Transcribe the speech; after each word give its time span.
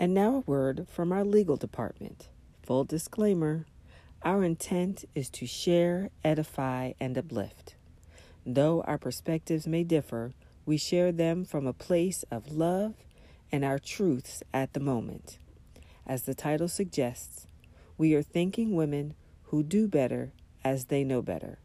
And 0.00 0.14
now 0.14 0.36
a 0.36 0.50
word 0.50 0.86
from 0.90 1.12
our 1.12 1.24
legal 1.24 1.58
department. 1.58 2.30
Full 2.62 2.84
disclaimer 2.84 3.66
our 4.22 4.42
intent 4.42 5.04
is 5.14 5.28
to 5.30 5.46
share, 5.46 6.08
edify, 6.24 6.92
and 6.98 7.18
uplift. 7.18 7.74
Though 8.46 8.80
our 8.86 8.96
perspectives 8.96 9.66
may 9.66 9.84
differ, 9.84 10.32
we 10.64 10.78
share 10.78 11.12
them 11.12 11.44
from 11.44 11.66
a 11.66 11.74
place 11.74 12.24
of 12.30 12.50
love 12.50 12.94
and 13.52 13.62
our 13.62 13.78
truths 13.78 14.42
at 14.54 14.72
the 14.72 14.80
moment. 14.80 15.38
As 16.06 16.22
the 16.22 16.34
title 16.34 16.68
suggests, 16.68 17.46
we 17.98 18.14
are 18.14 18.22
thanking 18.22 18.74
women 18.74 19.14
who 19.44 19.62
do 19.62 19.86
better 19.86 20.32
as 20.64 20.86
they 20.86 21.04
know 21.04 21.20
better. 21.20 21.58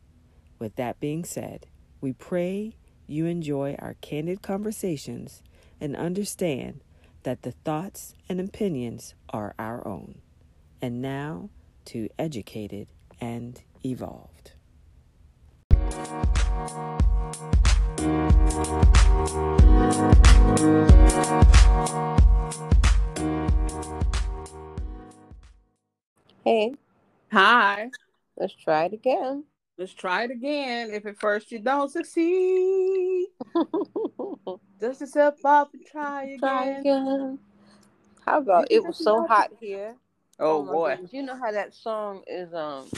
With 0.60 0.76
that 0.76 1.00
being 1.00 1.24
said, 1.24 1.68
we 2.02 2.12
pray 2.12 2.76
you 3.08 3.28
enjoy 3.28 3.78
our 3.80 3.96
candid 4.02 4.42
conversations 4.42 5.42
and 5.80 5.96
understand 5.96 6.82
that 7.26 7.42
the 7.42 7.52
thoughts 7.52 8.14
and 8.30 8.40
opinions 8.40 9.16
are 9.32 9.56
our 9.58 9.86
own. 9.88 10.22
And 10.80 11.02
now, 11.02 11.50
to 11.86 12.08
educated 12.20 12.88
and 13.20 13.60
evolved. 13.84 14.52
Hey, 26.44 26.76
Hi. 27.32 27.90
let's 28.38 28.54
try 28.54 28.86
it 28.86 28.94
again. 28.94 29.46
Let's 29.78 29.94
try 29.94 30.24
it 30.24 30.32
again. 30.32 30.92
If 30.92 31.06
at 31.06 31.20
first 31.20 31.52
you 31.52 31.60
don't 31.60 31.92
succeed, 31.92 33.28
dust 34.80 35.02
yourself 35.02 35.36
off 35.44 35.74
and 35.74 35.86
try 35.86 36.24
again. 36.24 36.40
try 36.40 36.66
again. 36.68 37.40
How 38.26 38.38
about 38.38 38.68
it 38.72 38.86
was 38.86 38.98
so 38.98 39.28
hot 39.28 39.52
here? 39.60 39.96
Oh, 40.40 40.64
my 40.64 40.72
boy. 40.72 40.90
goodness. 40.92 41.14
You 41.14 41.24
know 41.24 41.36
how 41.36 41.52
that 41.52 41.74
song 41.74 42.24
is 42.26 42.54
um 42.54 42.90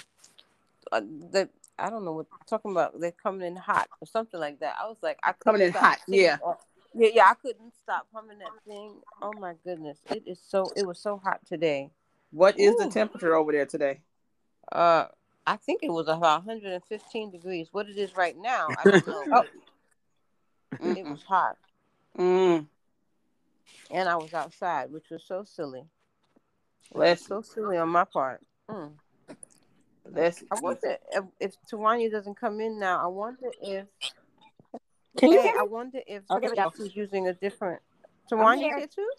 uh, 0.92 1.02
the 1.02 1.50
I 1.80 1.90
don't 1.90 2.06
know 2.06 2.14
what 2.14 2.28
they're 2.30 2.46
talking 2.48 2.72
about 2.72 3.00
they're 3.00 3.12
coming 3.12 3.46
in 3.48 3.56
hot 3.56 3.90
or 4.00 4.06
something 4.06 4.40
like 4.40 4.60
that. 4.60 4.76
I 4.80 4.88
was 4.88 4.98
like 5.02 5.18
I 5.23 5.32
couldn't 5.32 5.60
Coming 5.60 5.62
in 5.68 5.73
hot, 5.73 5.98
singing 6.06 6.22
yeah. 6.26 6.38
yeah, 6.96 7.10
yeah, 7.14 7.26
I 7.26 7.34
couldn't 7.34 7.73
stop 7.84 8.08
humming 8.14 8.38
that 8.40 8.52
thing. 8.68 8.94
Oh 9.22 9.34
my 9.34 9.54
goodness. 9.64 9.98
It 10.12 10.23
is 10.28 10.40
so 10.48 10.72
it 10.76 10.86
was 10.86 11.00
so 11.00 11.20
hot 11.23 11.40
today. 11.48 11.90
What 12.32 12.60
is 12.60 12.76
the 12.76 12.88
temperature 12.88 13.34
over 13.34 13.52
there 13.52 13.66
today? 13.66 14.02
Uh 14.72 15.06
I 15.48 15.56
think 15.56 15.81
it 15.81 15.92
was 15.92 16.09
about 16.09 16.45
115 16.45 17.31
degrees. 17.31 17.70
What 17.72 17.88
it 17.88 17.98
is 17.98 18.16
right 18.17 18.36
now, 18.38 18.67
I 18.78 18.84
don't 18.84 19.08
know. 19.08 19.44
Oh. 20.81 20.92
it 20.92 21.06
was 21.06 21.23
hot. 21.23 21.56
Mm, 22.20 22.67
and 23.89 24.09
I 24.09 24.17
was 24.17 24.34
outside, 24.34 24.92
which 24.92 25.09
was 25.09 25.23
so 25.23 25.45
silly. 25.45 25.80
It 25.80 25.86
was 26.92 26.94
bless 26.94 27.26
so 27.26 27.42
silly 27.42 27.78
on 27.78 27.88
my 27.88 28.04
part. 28.04 28.42
Mm. 28.70 28.92
bless 30.12 30.44
I 30.52 30.59
wonder 30.59 30.98
if, 31.14 31.23
if 31.39 31.56
Tawanya 31.72 32.11
doesn't 32.11 32.36
come 32.36 32.59
in 32.59 32.80
now. 32.80 33.02
I 33.02 33.08
wonder 33.08 33.50
if 33.61 33.86
Can 35.17 35.32
you 35.32 35.42
hey, 35.42 35.48
hear 35.48 35.59
I 35.59 35.64
wonder 35.64 36.00
if 36.06 36.23
Okay, 36.30 36.50
we 36.50 36.56
go. 36.56 36.72
she's 36.76 36.95
using 36.95 37.30
a 37.30 37.34
different. 37.34 37.82
Tawanya 38.30 38.58
here. 38.59 38.78
here 38.80 38.88
too? 38.88 39.09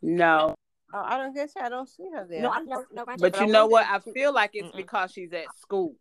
No, 0.00 0.54
Oh, 0.92 1.02
I 1.04 1.16
don't 1.18 1.34
guess 1.34 1.52
I 1.60 1.68
don't 1.68 1.88
see 1.88 2.08
her 2.12 2.26
there. 2.28 2.42
No, 2.42 2.50
I'm 2.50 2.66
no, 2.66 2.84
no, 2.92 3.04
Rachel, 3.06 3.30
but 3.30 3.40
you 3.40 3.46
know 3.46 3.66
what? 3.66 3.86
I 3.86 3.98
feel 4.00 4.32
like 4.32 4.50
it's 4.54 4.68
Mm-mm. 4.68 4.76
because 4.76 5.12
she's 5.12 5.32
at 5.32 5.46
school. 5.60 5.94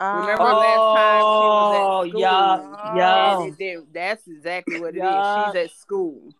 Remember 0.00 0.40
oh, 0.40 0.56
last 0.56 0.96
time 0.96 1.20
she 1.20 1.46
was 1.46 1.74
at 1.74 1.82
oh, 1.82 2.08
school? 2.08 2.20
yeah, 2.20 2.96
yeah. 2.96 3.42
And 3.42 3.60
it 3.60 3.92
that's 3.92 4.26
exactly 4.26 4.80
what 4.80 4.94
it 4.94 4.98
is. 4.98 5.02
Yeah. 5.02 5.52
She's 5.52 5.56
at 5.56 5.70
school. 5.72 6.32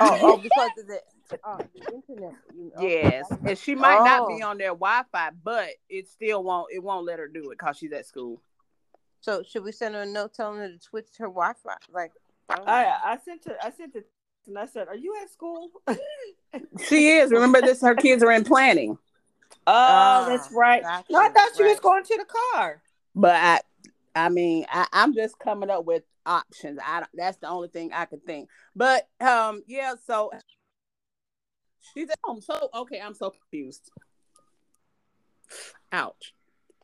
Oh, 0.00 0.18
oh, 0.22 0.36
because 0.42 0.70
of 0.78 0.86
the, 0.86 1.00
oh, 1.44 1.58
the 1.74 1.94
internet. 1.94 2.32
You 2.56 2.72
know, 2.74 2.82
Yes, 2.82 3.26
and 3.46 3.58
she 3.58 3.74
might 3.74 4.02
not 4.02 4.28
be 4.28 4.42
Oh. 4.42 4.48
on 4.48 4.58
their 4.58 4.68
Wi-Fi, 4.68 5.30
but 5.42 5.68
it 5.90 6.08
still 6.08 6.42
won't. 6.42 6.68
It 6.72 6.82
won't 6.82 7.04
let 7.04 7.18
her 7.18 7.28
do 7.28 7.50
it 7.50 7.58
because 7.58 7.76
she's 7.76 7.92
at 7.92 8.06
school. 8.06 8.40
So 9.20 9.42
should 9.42 9.62
we 9.64 9.72
send 9.72 9.94
her 9.94 10.02
a 10.02 10.06
note 10.06 10.32
telling 10.34 10.58
her 10.60 10.68
to 10.68 10.80
switch 10.80 11.08
her 11.18 11.26
Wi-Fi? 11.26 11.76
Like, 11.92 12.12
I. 12.48 12.56
I 12.66 13.12
I 13.12 13.18
sent 13.24 13.46
it. 13.46 13.56
I 13.62 13.70
sent 13.70 13.94
it, 13.94 14.06
and 14.46 14.58
I 14.58 14.66
said, 14.66 14.88
"Are 14.88 14.96
you 14.96 15.14
at 15.22 15.30
school?" 15.30 15.70
oh, 15.86 15.96
She 16.88 17.08
is. 17.10 17.30
Remember 17.30 17.60
this? 17.60 17.80
Her 17.80 17.94
kids 17.94 18.22
are 18.22 18.32
in 18.32 18.44
planning. 18.44 18.98
Ah, 19.66 20.24
that's 20.28 20.52
right. 20.52 20.82
gotcha, 20.82 21.06
No, 21.10 21.18
I 21.20 21.28
thought 21.30 21.50
she 21.56 21.62
was 21.64 21.80
going 21.80 22.04
to 22.04 22.16
the 22.18 22.26
car. 22.52 22.82
But 23.14 23.34
I, 23.36 23.60
I 24.14 24.28
mean, 24.28 24.66
I, 24.70 24.86
I'm 24.92 25.14
just 25.14 25.38
coming 25.38 25.70
up 25.70 25.84
with 25.86 26.02
options. 26.26 26.78
I 26.84 27.00
don't- 27.00 27.10
that's 27.14 27.38
the 27.38 27.48
only 27.48 27.68
thing 27.68 27.92
I 27.92 28.04
could 28.04 28.24
think. 28.26 28.48
But 28.76 29.08
um, 29.20 29.62
yeah. 29.66 29.94
So 30.06 30.30
she's 31.94 32.10
at 32.10 32.18
home. 32.24 32.40
So 32.40 32.68
okay, 32.74 33.00
I'm 33.00 33.14
so 33.14 33.30
confused. 33.30 33.90
Ouch. 35.92 36.34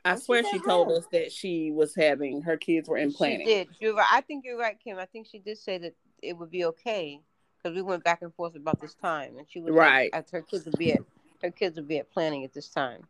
I 0.05 0.13
Oh, 0.15 0.17
swear 0.17 0.39
at 0.41 0.47
she 0.47 0.59
told 0.61 0.89
home. 0.89 0.97
us 0.97 1.05
that 1.13 1.31
she 1.33 1.71
was 1.71 1.95
having 1.95 2.43
her 2.43 2.57
kids 2.57 2.89
were 2.89 2.97
in 2.97 3.13
planning. 3.13 3.41
She 3.41 3.45
did. 3.53 3.69
You're 3.81 3.95
right. 3.95 4.07
I 4.11 4.23
think 4.23 4.45
you're 4.47 4.59
right, 4.59 4.77
Kim. 4.83 4.99
I 4.99 5.05
think 5.07 5.27
she 5.31 5.39
did 5.39 5.59
say 5.59 5.77
that 5.79 5.95
it 6.23 6.37
would 6.39 6.51
be 6.51 6.65
okay 6.67 7.21
because 7.63 7.75
we 7.77 7.83
went 7.83 8.05
back 8.05 8.23
and 8.23 8.35
forth 8.35 8.55
about 8.57 8.81
this 8.81 8.95
time, 8.95 9.37
and 9.39 9.47
she 9.51 9.61
was 9.61 9.73
Right. 9.73 10.11
Like, 10.13 10.31
her 10.31 10.43
kids 10.43 10.65
would 10.67 10.79
be 10.79 10.93
at 10.93 11.01
her 11.43 11.51
kids 11.51 11.77
would 11.77 11.89
be 11.89 11.99
at 11.99 12.11
planning 12.13 12.45
at 12.45 12.53
this 12.53 12.69
time. 12.69 13.03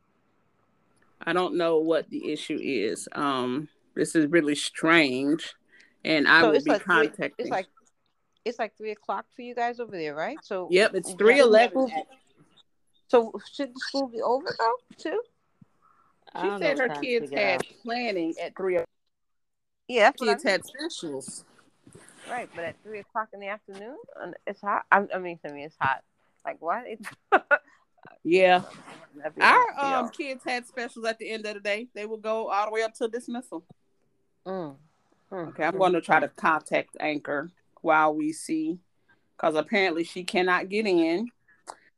I 1.22 1.32
don't 1.32 1.56
know 1.56 1.78
what 1.78 2.08
the 2.10 2.32
issue 2.32 2.58
is. 2.60 3.08
Um, 3.12 3.68
this 3.94 4.14
is 4.14 4.26
really 4.26 4.54
strange, 4.54 5.54
and 6.04 6.26
I 6.28 6.40
so 6.40 6.48
will 6.48 6.54
it's 6.56 6.64
be 6.64 6.70
like 6.70 6.82
three, 6.82 6.94
contacting. 7.08 7.30
it's 7.38 7.50
like 7.50 7.66
it's 8.44 8.58
like 8.58 8.76
three 8.76 8.92
o'clock 8.92 9.26
for 9.36 9.42
you 9.42 9.54
guys 9.54 9.80
over 9.80 9.92
there, 9.92 10.14
right? 10.14 10.38
So 10.42 10.68
yep, 10.70 10.94
it's 10.94 11.08
is 11.08 11.14
that- 11.14 11.18
three 11.18 11.38
eleven. 11.40 11.88
So 13.08 13.32
should 13.52 13.74
the 13.74 13.80
school 13.80 14.06
be 14.08 14.22
over 14.22 14.54
though 14.58 14.74
too? 14.96 15.20
She 16.40 16.58
said 16.58 16.78
her 16.78 16.88
kids 17.00 17.30
had 17.32 17.56
out. 17.56 17.66
planning 17.82 18.34
at 18.40 18.56
three. 18.56 18.78
Yeah, 19.88 20.04
that's 20.04 20.20
what 20.20 20.28
I 20.30 20.32
Kids 20.34 20.44
had 20.44 20.64
specials. 20.64 21.44
Right, 22.30 22.48
but 22.54 22.64
at 22.64 22.76
three 22.82 23.00
o'clock 23.00 23.28
in 23.32 23.40
the 23.40 23.48
afternoon, 23.48 23.96
it's 24.46 24.60
hot. 24.60 24.82
I, 24.90 25.04
I 25.14 25.18
mean, 25.18 25.38
I 25.44 25.48
mean, 25.52 25.64
it's 25.64 25.76
hot. 25.80 26.02
Like 26.44 26.56
why? 26.60 26.96
Yeah, 28.22 28.62
our 29.40 29.66
um 29.98 30.10
kids 30.10 30.42
had 30.44 30.66
specials 30.66 31.04
at 31.06 31.18
the 31.18 31.30
end 31.30 31.46
of 31.46 31.54
the 31.54 31.60
day. 31.60 31.88
They 31.94 32.04
will 32.04 32.18
go 32.18 32.48
all 32.48 32.66
the 32.66 32.72
way 32.72 32.82
up 32.82 32.92
to 32.94 33.08
dismissal. 33.08 33.64
Mm. 34.46 34.76
Mm. 35.32 35.48
Okay, 35.48 35.64
I'm 35.64 35.78
going 35.78 35.92
to 35.94 36.00
try 36.02 36.20
to 36.20 36.28
contact 36.28 36.96
Anchor 37.00 37.50
while 37.80 38.14
we 38.14 38.32
see, 38.32 38.78
because 39.36 39.54
apparently 39.54 40.04
she 40.04 40.22
cannot 40.24 40.68
get 40.68 40.86
in, 40.86 41.28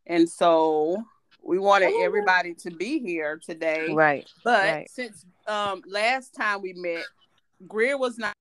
and 0.06 0.28
so 0.28 1.03
we 1.43 1.59
wanted 1.59 1.91
Oh. 1.93 2.04
everybody 2.04 2.54
to 2.54 2.70
be 2.70 3.00
here 3.00 3.41
today. 3.44 3.93
Right. 3.93 4.28
But 4.44 4.64
Right. 4.72 4.91
since 4.91 5.25
um 5.49 5.82
last 5.87 6.34
time 6.34 6.62
we 6.62 6.72
met, 6.72 7.04
Greer 7.66 7.99
was 7.99 8.16
not. 8.16 8.34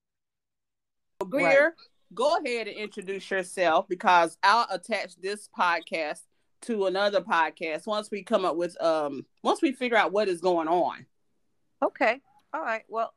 Greer, 1.24 1.74
go 2.14 2.36
ahead 2.36 2.68
and 2.68 2.76
introduce 2.76 3.30
yourself 3.30 3.88
because 3.88 4.36
I'll 4.42 4.66
attach 4.70 5.16
this 5.16 5.48
podcast 5.56 6.20
to 6.62 6.86
another 6.86 7.20
podcast 7.20 7.86
once 7.86 8.10
we 8.10 8.22
come 8.22 8.44
up 8.44 8.56
with 8.56 8.80
um 8.80 9.26
once 9.42 9.60
we 9.60 9.72
figure 9.72 9.96
out 9.96 10.12
what 10.12 10.28
is 10.28 10.40
going 10.40 10.68
on. 10.68 11.06
Okay. 11.82 12.20
All 12.54 12.60
right. 12.60 12.84
Well, 12.88 13.12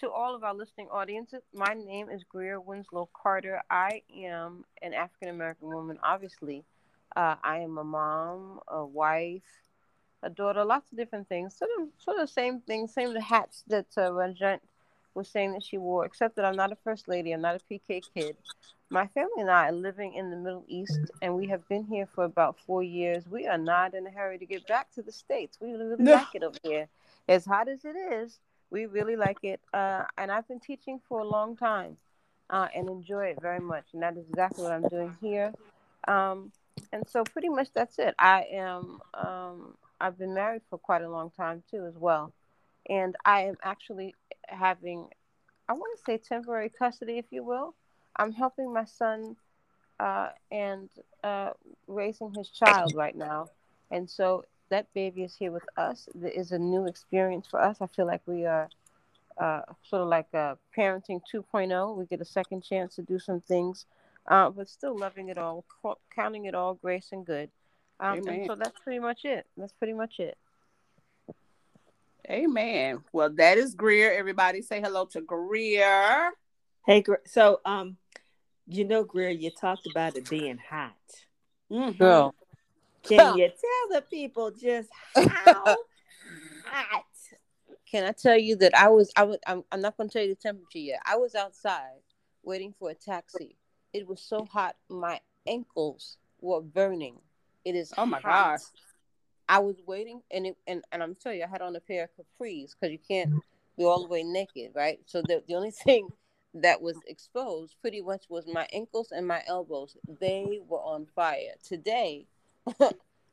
to 0.00 0.10
all 0.10 0.34
of 0.34 0.44
our 0.44 0.54
listening 0.54 0.88
audiences, 0.90 1.42
my 1.52 1.74
name 1.74 2.08
is 2.08 2.24
Greer 2.24 2.60
Winslow 2.60 3.08
Carter. 3.20 3.60
I 3.70 4.02
am 4.16 4.64
an 4.82 4.94
African 4.94 5.28
American 5.28 5.68
woman, 5.68 5.98
obviously. 6.02 6.64
Uh, 7.16 7.36
I 7.42 7.58
am 7.58 7.78
a 7.78 7.84
mom, 7.84 8.60
a 8.68 8.84
wife, 8.84 9.42
a 10.22 10.30
daughter, 10.30 10.64
lots 10.64 10.90
of 10.92 10.98
different 10.98 11.28
things. 11.28 11.56
Sort 11.56 11.70
of, 11.80 11.88
sort 11.98 12.18
of 12.18 12.30
same 12.30 12.60
things, 12.60 12.92
same 12.92 13.12
the 13.14 13.20
hats 13.20 13.64
that 13.68 13.86
uh, 13.96 14.12
Ranjit 14.12 14.60
was 15.18 15.28
saying 15.28 15.52
that 15.52 15.62
she 15.62 15.76
wore, 15.76 16.06
except 16.06 16.36
that 16.36 16.44
I'm 16.44 16.56
not 16.56 16.72
a 16.72 16.76
first 16.76 17.08
lady. 17.08 17.32
I'm 17.32 17.42
not 17.42 17.56
a 17.56 17.74
PK 17.74 18.02
kid. 18.14 18.36
My 18.88 19.06
family 19.08 19.40
and 19.40 19.50
I 19.50 19.68
are 19.68 19.72
living 19.72 20.14
in 20.14 20.30
the 20.30 20.36
Middle 20.36 20.64
East, 20.66 20.98
and 21.20 21.34
we 21.34 21.46
have 21.48 21.68
been 21.68 21.84
here 21.84 22.06
for 22.06 22.24
about 22.24 22.56
four 22.66 22.82
years. 22.82 23.28
We 23.28 23.46
are 23.46 23.58
not 23.58 23.92
in 23.92 24.06
a 24.06 24.10
hurry 24.10 24.38
to 24.38 24.46
get 24.46 24.66
back 24.66 24.90
to 24.94 25.02
the 25.02 25.12
States. 25.12 25.58
We 25.60 25.72
really 25.72 25.96
No. 25.98 26.12
like 26.12 26.34
it 26.34 26.42
over 26.42 26.56
here. 26.62 26.88
As 27.28 27.44
hot 27.44 27.68
as 27.68 27.84
it 27.84 27.96
is, 27.96 28.38
we 28.70 28.86
really 28.86 29.16
like 29.16 29.42
it. 29.42 29.60
Uh, 29.74 30.04
and 30.16 30.32
I've 30.32 30.48
been 30.48 30.60
teaching 30.60 31.00
for 31.06 31.20
a 31.20 31.24
long 31.24 31.54
time 31.56 31.98
uh, 32.48 32.68
and 32.74 32.88
enjoy 32.88 33.26
it 33.26 33.42
very 33.42 33.60
much. 33.60 33.84
And 33.92 34.02
that 34.02 34.16
is 34.16 34.24
exactly 34.30 34.62
what 34.62 34.72
I'm 34.72 34.88
doing 34.88 35.14
here. 35.20 35.52
Um, 36.06 36.52
and 36.92 37.06
so, 37.06 37.24
pretty 37.24 37.50
much, 37.50 37.68
that's 37.74 37.98
it. 37.98 38.14
I 38.18 38.46
am. 38.52 39.00
Um, 39.12 39.74
I've 40.00 40.16
been 40.16 40.32
married 40.32 40.62
for 40.70 40.78
quite 40.78 41.02
a 41.02 41.10
long 41.10 41.30
time 41.30 41.62
too, 41.70 41.84
as 41.84 41.96
well. 41.96 42.32
And 42.88 43.16
I 43.24 43.42
am 43.42 43.56
actually 43.62 44.14
having, 44.46 45.08
I 45.68 45.72
want 45.74 45.98
to 45.98 46.04
say, 46.04 46.18
temporary 46.18 46.70
custody, 46.70 47.18
if 47.18 47.26
you 47.30 47.42
will. 47.42 47.74
I'm 48.16 48.32
helping 48.32 48.72
my 48.72 48.84
son 48.84 49.36
uh, 50.00 50.30
and 50.50 50.88
uh, 51.22 51.50
raising 51.86 52.32
his 52.34 52.48
child 52.48 52.94
right 52.94 53.16
now. 53.16 53.48
And 53.90 54.08
so 54.08 54.44
that 54.70 54.92
baby 54.94 55.22
is 55.24 55.34
here 55.34 55.52
with 55.52 55.64
us. 55.76 56.08
It 56.22 56.34
is 56.34 56.52
a 56.52 56.58
new 56.58 56.86
experience 56.86 57.46
for 57.46 57.60
us. 57.60 57.78
I 57.80 57.86
feel 57.86 58.06
like 58.06 58.22
we 58.26 58.44
are 58.44 58.68
uh, 59.38 59.62
sort 59.82 60.02
of 60.02 60.08
like 60.08 60.28
uh, 60.34 60.56
parenting 60.76 61.20
2.0. 61.32 61.96
We 61.96 62.06
get 62.06 62.20
a 62.20 62.24
second 62.24 62.62
chance 62.62 62.96
to 62.96 63.02
do 63.02 63.18
some 63.18 63.40
things 63.40 63.86
uh, 64.28 64.50
but 64.50 64.68
still 64.68 64.96
loving 64.96 65.28
it 65.30 65.38
all, 65.38 65.64
counting 66.14 66.44
it 66.44 66.54
all 66.54 66.74
grace 66.74 67.08
and 67.12 67.24
good. 67.24 67.50
Um, 67.98 68.28
and 68.28 68.46
so 68.46 68.54
that's 68.54 68.78
pretty 68.84 69.00
much 69.00 69.24
it. 69.24 69.46
That's 69.56 69.72
pretty 69.72 69.94
much 69.94 70.20
it. 70.20 70.36
Amen. 72.30 73.02
Well, 73.12 73.30
that 73.36 73.56
is 73.56 73.74
Greer. 73.74 74.12
Everybody 74.12 74.60
say 74.60 74.80
hello 74.80 75.06
to 75.06 75.20
Greer. 75.22 76.30
Hey, 76.84 77.00
Gre- 77.00 77.14
so 77.26 77.60
um, 77.64 77.96
you 78.66 78.84
know, 78.84 79.02
Greer, 79.02 79.30
you 79.30 79.50
talked 79.50 79.86
about 79.90 80.16
it 80.16 80.28
being 80.28 80.58
hot. 80.58 80.92
Mm-hmm. 81.72 81.98
Girl, 81.98 82.34
Can 83.02 83.36
you 83.38 83.48
tell 83.48 84.00
the 84.00 84.02
people 84.02 84.50
just 84.50 84.90
how 85.16 85.76
hot? 86.64 87.04
can 87.90 88.04
I 88.04 88.12
tell 88.12 88.36
you 88.36 88.56
that 88.56 88.76
I 88.76 88.88
was 88.88 89.10
I 89.16 89.22
was 89.24 89.38
I'm, 89.46 89.64
I'm 89.72 89.80
not 89.80 89.96
going 89.96 90.10
to 90.10 90.12
tell 90.12 90.22
you 90.22 90.34
the 90.34 90.40
temperature 90.40 90.78
yet. 90.78 91.00
I 91.06 91.16
was 91.16 91.34
outside 91.34 92.02
waiting 92.42 92.74
for 92.78 92.90
a 92.90 92.94
taxi. 92.94 93.56
It 93.94 94.06
was 94.06 94.20
so 94.20 94.44
hot, 94.44 94.76
my 94.90 95.20
ankles 95.46 96.18
were 96.40 96.60
burning. 96.60 97.16
It 97.64 97.74
is. 97.74 97.92
Oh 97.96 98.04
my 98.04 98.20
hot. 98.20 98.58
gosh. 98.58 98.60
I 99.48 99.58
was 99.58 99.76
waiting, 99.86 100.22
and 100.30 100.46
it 100.46 100.56
and, 100.66 100.84
and 100.92 101.02
I'm 101.02 101.14
telling 101.14 101.38
you, 101.38 101.44
I 101.44 101.48
had 101.48 101.62
on 101.62 101.76
a 101.76 101.80
pair 101.80 102.04
of 102.04 102.10
capris 102.10 102.74
because 102.78 102.92
you 102.92 102.98
can't 102.98 103.32
be 103.76 103.84
all 103.84 104.02
the 104.02 104.08
way 104.08 104.22
naked, 104.22 104.72
right? 104.74 104.98
So 105.06 105.22
the 105.22 105.42
the 105.46 105.54
only 105.54 105.70
thing 105.84 106.08
that 106.54 106.80
was 106.80 106.96
exposed 107.06 107.76
pretty 107.80 108.00
much 108.00 108.24
was 108.28 108.46
my 108.46 108.66
ankles 108.72 109.12
and 109.12 109.26
my 109.26 109.42
elbows. 109.46 109.96
They 110.20 110.60
were 110.66 110.78
on 110.78 111.06
fire 111.14 111.54
today. 111.62 112.26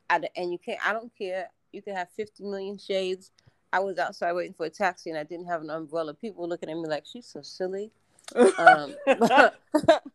I, 0.08 0.20
and 0.36 0.52
you 0.52 0.58
can't. 0.58 0.86
I 0.86 0.92
don't 0.92 1.12
care. 1.16 1.50
You 1.72 1.82
can 1.82 1.96
have 1.96 2.08
50 2.10 2.44
million 2.44 2.78
shades. 2.78 3.32
I 3.72 3.80
was 3.80 3.98
outside 3.98 4.32
waiting 4.32 4.54
for 4.54 4.66
a 4.66 4.70
taxi, 4.70 5.10
and 5.10 5.18
I 5.18 5.24
didn't 5.24 5.46
have 5.46 5.60
an 5.60 5.70
umbrella. 5.70 6.14
People 6.14 6.42
were 6.42 6.48
looking 6.48 6.70
at 6.70 6.76
me 6.76 6.86
like 6.88 7.04
she's 7.04 7.26
so 7.26 7.42
silly. 7.42 7.90
Um, 8.58 8.94
but, 9.18 9.60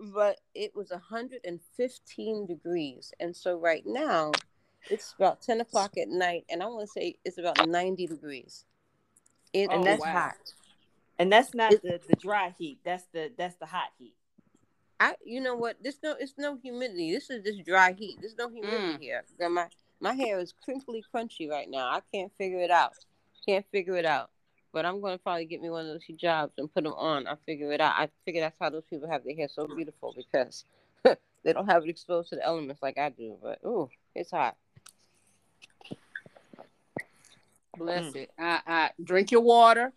but 0.00 0.40
it 0.54 0.74
was 0.74 0.90
115 0.90 2.46
degrees, 2.46 3.12
and 3.20 3.36
so 3.36 3.56
right 3.58 3.84
now 3.86 4.32
it's 4.90 5.14
about 5.18 5.40
10 5.42 5.60
o'clock 5.60 5.96
at 5.96 6.08
night, 6.08 6.44
and 6.50 6.62
I 6.62 6.66
want 6.66 6.86
to 6.86 6.92
say 6.92 7.16
it's 7.24 7.38
about 7.38 7.66
90 7.66 8.06
degrees. 8.06 8.64
It 9.52 9.68
Oh, 9.70 9.80
is 9.80 9.84
that's 9.84 10.00
wow. 10.00 10.12
hot. 10.12 10.34
And 11.18 11.32
that's 11.32 11.54
not 11.54 11.72
It- 11.72 11.82
the, 11.82 12.00
the 12.08 12.16
dry 12.16 12.54
heat. 12.58 12.78
That's 12.84 13.04
the 13.12 13.30
that's 13.36 13.56
the 13.56 13.66
hot 13.66 13.90
heat. 13.98 14.14
I, 14.98 15.16
you 15.24 15.40
know 15.40 15.56
what? 15.56 15.82
This 15.82 15.98
no, 16.02 16.14
it's 16.18 16.34
no 16.38 16.56
humidity. 16.56 17.12
This 17.12 17.28
is 17.28 17.44
just 17.44 17.64
dry 17.64 17.92
heat. 17.92 18.18
There's 18.20 18.36
no 18.36 18.48
humidity 18.48 18.94
Mm. 18.98 19.00
here. 19.00 19.24
My 19.50 19.68
my 20.00 20.14
hair 20.14 20.38
is 20.38 20.52
crinkly, 20.64 21.04
crunchy 21.14 21.48
right 21.48 21.68
now. 21.68 21.86
I 21.88 22.00
can't 22.14 22.32
figure 22.38 22.60
it 22.60 22.70
out. 22.70 22.92
Can't 23.46 23.66
figure 23.72 23.96
it 23.96 24.04
out. 24.06 24.30
But 24.72 24.86
I'm 24.86 25.00
going 25.00 25.12
to 25.12 25.22
probably 25.22 25.44
get 25.44 25.60
me 25.60 25.68
one 25.70 25.86
of 25.86 25.92
those 25.92 26.04
hijabs 26.10 26.52
and 26.56 26.72
put 26.72 26.84
them 26.84 26.94
on. 26.94 27.26
I 27.26 27.34
figure 27.44 27.72
it 27.72 27.80
out. 27.80 27.92
I 27.94 28.08
figure 28.24 28.40
that's 28.40 28.56
how 28.58 28.70
those 28.70 28.84
people 28.88 29.08
have 29.10 29.22
their 29.22 29.34
hair 29.36 29.48
so 29.48 29.66
beautiful 29.66 30.14
because 30.16 30.64
they 31.04 31.52
don't 31.52 31.68
have 31.70 31.82
it 31.84 31.90
exposed 31.90 32.30
to 32.30 32.36
the 32.36 32.44
elements 32.44 32.80
like 32.82 32.96
I 32.96 33.10
do. 33.10 33.36
But 33.42 33.58
ooh, 33.66 33.90
it's 34.14 34.30
hot. 34.30 34.56
Bless 37.76 38.12
Mm. 38.12 38.16
it. 38.16 38.30
I, 38.38 38.60
I 38.66 38.90
drink 39.02 39.30
your 39.30 39.40
water. 39.40 39.92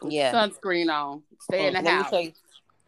Put 0.00 0.12
Yeah. 0.12 0.32
Sunscreen 0.32 0.90
on. 0.92 1.22
Stay 1.40 1.66
in 1.68 1.74
the 1.74 1.80
Oh, 1.80 1.82
let 1.82 1.84
Me 1.84 1.90
house. 2.02 2.10
tell 2.10 2.20
you, 2.20 2.32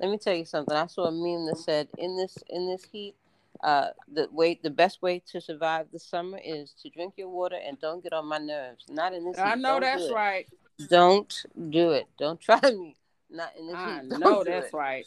let 0.01 0.11
me 0.11 0.19
tell 0.19 0.35
you 0.35 0.45
something. 0.45 0.75
I 0.77 0.87
saw 0.87 1.05
a 1.07 1.13
meme 1.13 1.47
that 1.47 1.59
said, 1.59 1.89
"In 1.99 2.17
this 2.17 2.37
in 2.49 2.67
this 2.69 2.85
heat, 2.85 3.15
uh, 3.63 3.91
the 4.13 4.29
way 4.33 4.59
the 4.63 4.71
best 4.71 5.01
way 5.03 5.21
to 5.31 5.41
survive 5.41 5.87
the 5.93 5.99
summer 5.99 6.41
is 6.45 6.73
to 6.83 6.89
drink 6.91 7.15
your 7.17 7.29
water 7.29 7.57
and 7.57 7.79
don't 7.81 8.03
get 8.03 8.13
on 8.13 8.27
my 8.27 8.39
nerves. 8.39 8.85
Not 8.89 9.13
in 9.13 9.25
this. 9.25 9.39
I 9.39 9.51
heat. 9.55 9.59
know 9.61 9.75
Don't 9.75 9.83
that's 9.83 10.09
do 10.09 10.15
right. 10.15 10.49
Don't 10.89 11.45
do 11.71 11.91
it. 11.93 12.07
Don't 12.19 12.41
try 12.49 12.61
me. 12.63 12.97
Not 13.31 13.55
in 13.57 13.67
this 13.69 13.77
I 13.77 14.01
heat. 14.01 14.09
Don't 14.11 14.21
know 14.21 14.45
that's 14.45 14.69
it. 14.69 14.75
right. 14.75 15.07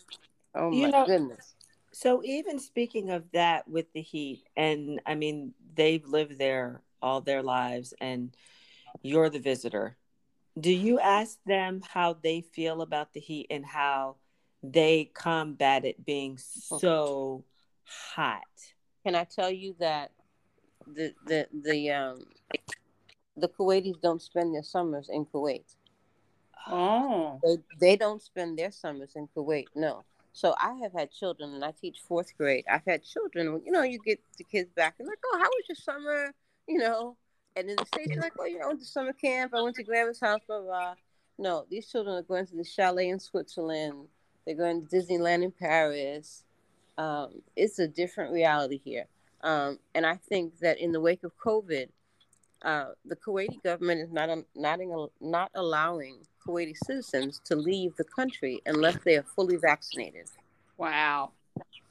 Oh 0.55 0.71
You 0.71 0.83
my 0.83 0.89
know- 0.89 1.05
goodness. 1.05 1.53
So 1.91 2.23
even 2.23 2.59
speaking 2.59 3.09
of 3.09 3.23
that 3.31 3.67
with 3.67 3.91
the 3.93 4.01
heat, 4.01 4.43
and 4.55 5.01
I 5.05 5.15
mean 5.15 5.53
they've 5.75 6.05
lived 6.05 6.37
there 6.37 6.81
all 7.01 7.21
their 7.21 7.41
lives, 7.41 7.93
and 7.99 8.35
you're 9.01 9.29
the 9.29 9.39
visitor. 9.39 9.97
Do 10.59 10.71
you 10.71 10.99
ask 10.99 11.38
them 11.45 11.81
how 11.88 12.13
they 12.13 12.41
feel 12.41 12.81
about 12.81 13.13
the 13.13 13.19
heat 13.19 13.47
and 13.49 13.65
how 13.65 14.15
they 14.63 15.11
combat 15.13 15.85
it 15.85 16.05
being 16.05 16.38
so 16.38 17.44
hot? 17.83 18.41
Can 19.05 19.15
I 19.15 19.23
tell 19.23 19.51
you 19.51 19.75
that 19.79 20.11
the 20.85 21.13
the 21.25 21.47
the 21.63 21.91
um 21.91 22.25
the 23.35 23.47
Kuwaitis 23.47 24.01
don't 24.01 24.21
spend 24.21 24.53
their 24.53 24.63
summers 24.63 25.09
in 25.09 25.25
Kuwait. 25.25 25.75
Oh. 26.67 27.39
They 27.44 27.57
they 27.79 27.95
don't 27.95 28.21
spend 28.21 28.57
their 28.57 28.71
summers 28.71 29.13
in 29.15 29.27
Kuwait. 29.35 29.67
No. 29.75 30.03
So 30.33 30.55
I 30.59 30.73
have 30.83 30.94
had 30.94 31.11
children, 31.11 31.53
and 31.53 31.63
I 31.63 31.71
teach 31.71 32.01
fourth 32.07 32.38
grade. 32.38 32.65
I've 32.69 32.85
had 32.85 33.03
children. 33.03 33.61
You 33.65 33.71
know, 33.71 33.83
you 33.83 33.99
get 33.99 34.19
the 34.38 34.44
kids 34.44 34.69
back 34.75 34.95
and 34.99 35.07
like, 35.07 35.19
oh, 35.25 35.38
how 35.39 35.45
was 35.45 35.63
your 35.67 35.75
summer? 35.75 36.31
You 36.67 36.79
know, 36.79 37.17
and 37.57 37.69
in 37.69 37.75
the 37.75 37.86
states, 37.86 38.12
you're 38.12 38.21
like, 38.21 38.33
oh, 38.39 38.45
you 38.45 38.59
know, 38.59 38.65
I 38.65 38.68
went 38.68 38.80
to 38.81 38.86
summer 38.86 39.13
camp. 39.13 39.54
I 39.56 39.62
went 39.62 39.75
to 39.77 39.83
grandma's 39.83 40.19
house. 40.19 40.42
Blah 40.48 40.62
blah. 40.62 40.94
No, 41.38 41.65
these 41.69 41.88
children 41.88 42.15
are 42.15 42.24
going 42.24 42.45
to 42.48 42.56
the 42.56 42.63
chalet 42.63 43.09
in 43.09 43.19
Switzerland. 43.19 44.07
They're 44.45 44.56
going 44.56 44.86
to 44.86 44.95
Disneyland 44.95 45.44
in 45.44 45.51
Paris. 45.51 46.44
Um, 46.98 47.42
it's 47.56 47.80
a 47.80 47.88
different 47.88 48.31
reality 48.31 48.80
here. 48.83 49.06
Um, 49.42 49.80
and 49.94 50.06
I 50.06 50.15
think 50.15 50.59
that 50.59 50.80
in 50.80 50.92
the 50.92 51.00
wake 51.00 51.24
of 51.24 51.38
COVID, 51.38 51.89
uh, 52.63 52.86
the 53.06 53.15
Kuwaiti 53.15 53.62
government 53.63 54.01
is 54.01 54.12
not 54.12 54.30
not 54.56 54.80
not 55.21 55.51
allowing 55.54 56.18
Kuwaiti 56.45 56.75
citizens 56.86 57.39
to 57.45 57.56
leave 57.56 57.95
the 57.98 58.04
country 58.04 58.62
unless 58.65 58.98
they 59.04 59.18
are 59.18 59.25
fully 59.36 59.57
vaccinated. 59.57 60.27
Wow. 60.77 61.31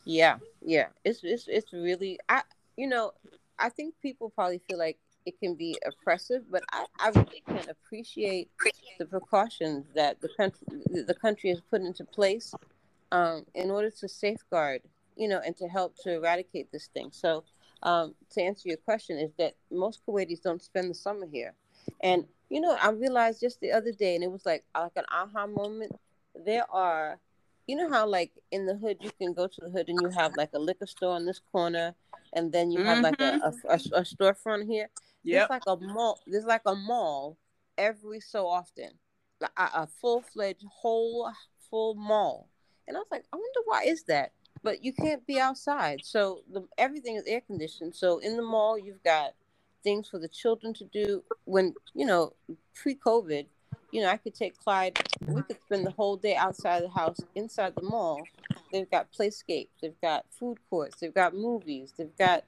Yeah, 0.04 0.38
yeah, 0.60 0.86
it's 1.04 1.20
it's 1.22 1.46
it's 1.48 1.72
really 1.72 2.18
I 2.28 2.42
you 2.76 2.88
know 2.88 3.12
I 3.58 3.68
think 3.68 3.94
people 4.02 4.30
probably 4.30 4.60
feel 4.68 4.78
like 4.78 4.98
it 5.26 5.38
can 5.40 5.54
be 5.54 5.76
oppressive, 5.84 6.42
but 6.50 6.62
I, 6.72 6.86
I 6.98 7.08
really 7.10 7.42
can 7.46 7.68
appreciate 7.68 8.48
the 8.98 9.04
precautions 9.04 9.84
that 9.94 10.20
the 10.20 10.30
country 10.36 10.66
the 11.06 11.14
country 11.14 11.50
has 11.50 11.60
put 11.60 11.82
into 11.82 12.04
place 12.04 12.54
um, 13.12 13.44
in 13.54 13.70
order 13.70 13.90
to 13.90 14.08
safeguard 14.08 14.82
you 15.16 15.28
know 15.28 15.40
and 15.44 15.56
to 15.56 15.66
help 15.66 15.94
to 16.02 16.14
eradicate 16.14 16.70
this 16.70 16.88
thing. 16.88 17.08
So 17.10 17.44
um, 17.82 18.14
to 18.30 18.42
answer 18.42 18.68
your 18.68 18.78
question 18.78 19.18
is 19.18 19.32
that 19.38 19.54
most 19.70 20.00
Kuwaitis 20.06 20.42
don't 20.42 20.62
spend 20.62 20.90
the 20.90 20.94
summer 20.94 21.26
here, 21.30 21.54
and 22.02 22.24
you 22.48 22.60
know 22.60 22.76
I 22.80 22.90
realized 22.90 23.40
just 23.40 23.60
the 23.60 23.72
other 23.72 23.92
day, 23.92 24.14
and 24.14 24.22
it 24.22 24.30
was 24.30 24.46
like 24.46 24.64
like 24.74 24.92
an 24.96 25.04
aha 25.10 25.46
moment. 25.46 25.92
There 26.44 26.70
are, 26.70 27.18
you 27.66 27.76
know 27.76 27.88
how 27.88 28.06
like 28.06 28.30
in 28.50 28.66
the 28.66 28.76
hood 28.76 28.98
you 29.00 29.10
can 29.18 29.32
go 29.32 29.46
to 29.46 29.60
the 29.60 29.70
hood 29.70 29.88
and 29.88 29.98
you 30.02 30.10
have 30.10 30.36
like 30.36 30.50
a 30.54 30.58
liquor 30.58 30.86
store 30.86 31.16
in 31.16 31.26
this 31.26 31.40
corner, 31.52 31.94
and 32.32 32.52
then 32.52 32.70
you 32.70 32.82
have 32.84 33.00
like 33.00 33.20
a, 33.20 33.40
a, 33.42 33.52
a, 33.68 33.74
a 33.74 34.02
storefront 34.02 34.66
here. 34.66 34.90
Yep. 35.26 35.48
There's 35.48 35.50
like 35.50 35.62
a 35.66 35.76
mall. 35.76 36.20
There's 36.26 36.44
like 36.44 36.62
a 36.66 36.74
mall 36.74 37.36
every 37.76 38.20
so 38.20 38.46
often, 38.46 38.90
Like 39.40 39.50
a, 39.56 39.82
a 39.82 39.88
full 40.00 40.22
fledged 40.22 40.64
whole 40.70 41.30
full 41.68 41.94
mall. 41.94 42.48
And 42.86 42.96
I 42.96 43.00
was 43.00 43.08
like, 43.10 43.24
I 43.32 43.36
wonder 43.36 43.60
why 43.64 43.82
is 43.84 44.04
that? 44.04 44.32
But 44.62 44.84
you 44.84 44.92
can't 44.92 45.26
be 45.26 45.38
outside, 45.38 46.00
so 46.04 46.42
the, 46.50 46.66
everything 46.78 47.16
is 47.16 47.24
air 47.26 47.40
conditioned. 47.40 47.94
So 47.94 48.18
in 48.18 48.36
the 48.36 48.42
mall, 48.42 48.78
you've 48.78 49.02
got 49.02 49.34
things 49.84 50.08
for 50.08 50.18
the 50.18 50.28
children 50.28 50.72
to 50.74 50.84
do. 50.84 51.22
When 51.44 51.74
you 51.94 52.06
know, 52.06 52.34
pre-COVID, 52.74 53.46
you 53.92 54.02
know, 54.02 54.08
I 54.08 54.16
could 54.16 54.34
take 54.34 54.56
Clyde. 54.58 54.98
We 55.26 55.42
could 55.42 55.58
spend 55.66 55.86
the 55.86 55.90
whole 55.90 56.16
day 56.16 56.36
outside 56.36 56.82
the 56.82 56.88
house, 56.88 57.18
inside 57.34 57.74
the 57.76 57.82
mall. 57.82 58.22
They've 58.72 58.90
got 58.90 59.12
playscapes. 59.12 59.68
They've 59.80 60.00
got 60.00 60.24
food 60.30 60.58
courts. 60.70 60.96
They've 61.00 61.14
got 61.14 61.34
movies. 61.34 61.92
They've 61.96 62.16
got 62.16 62.44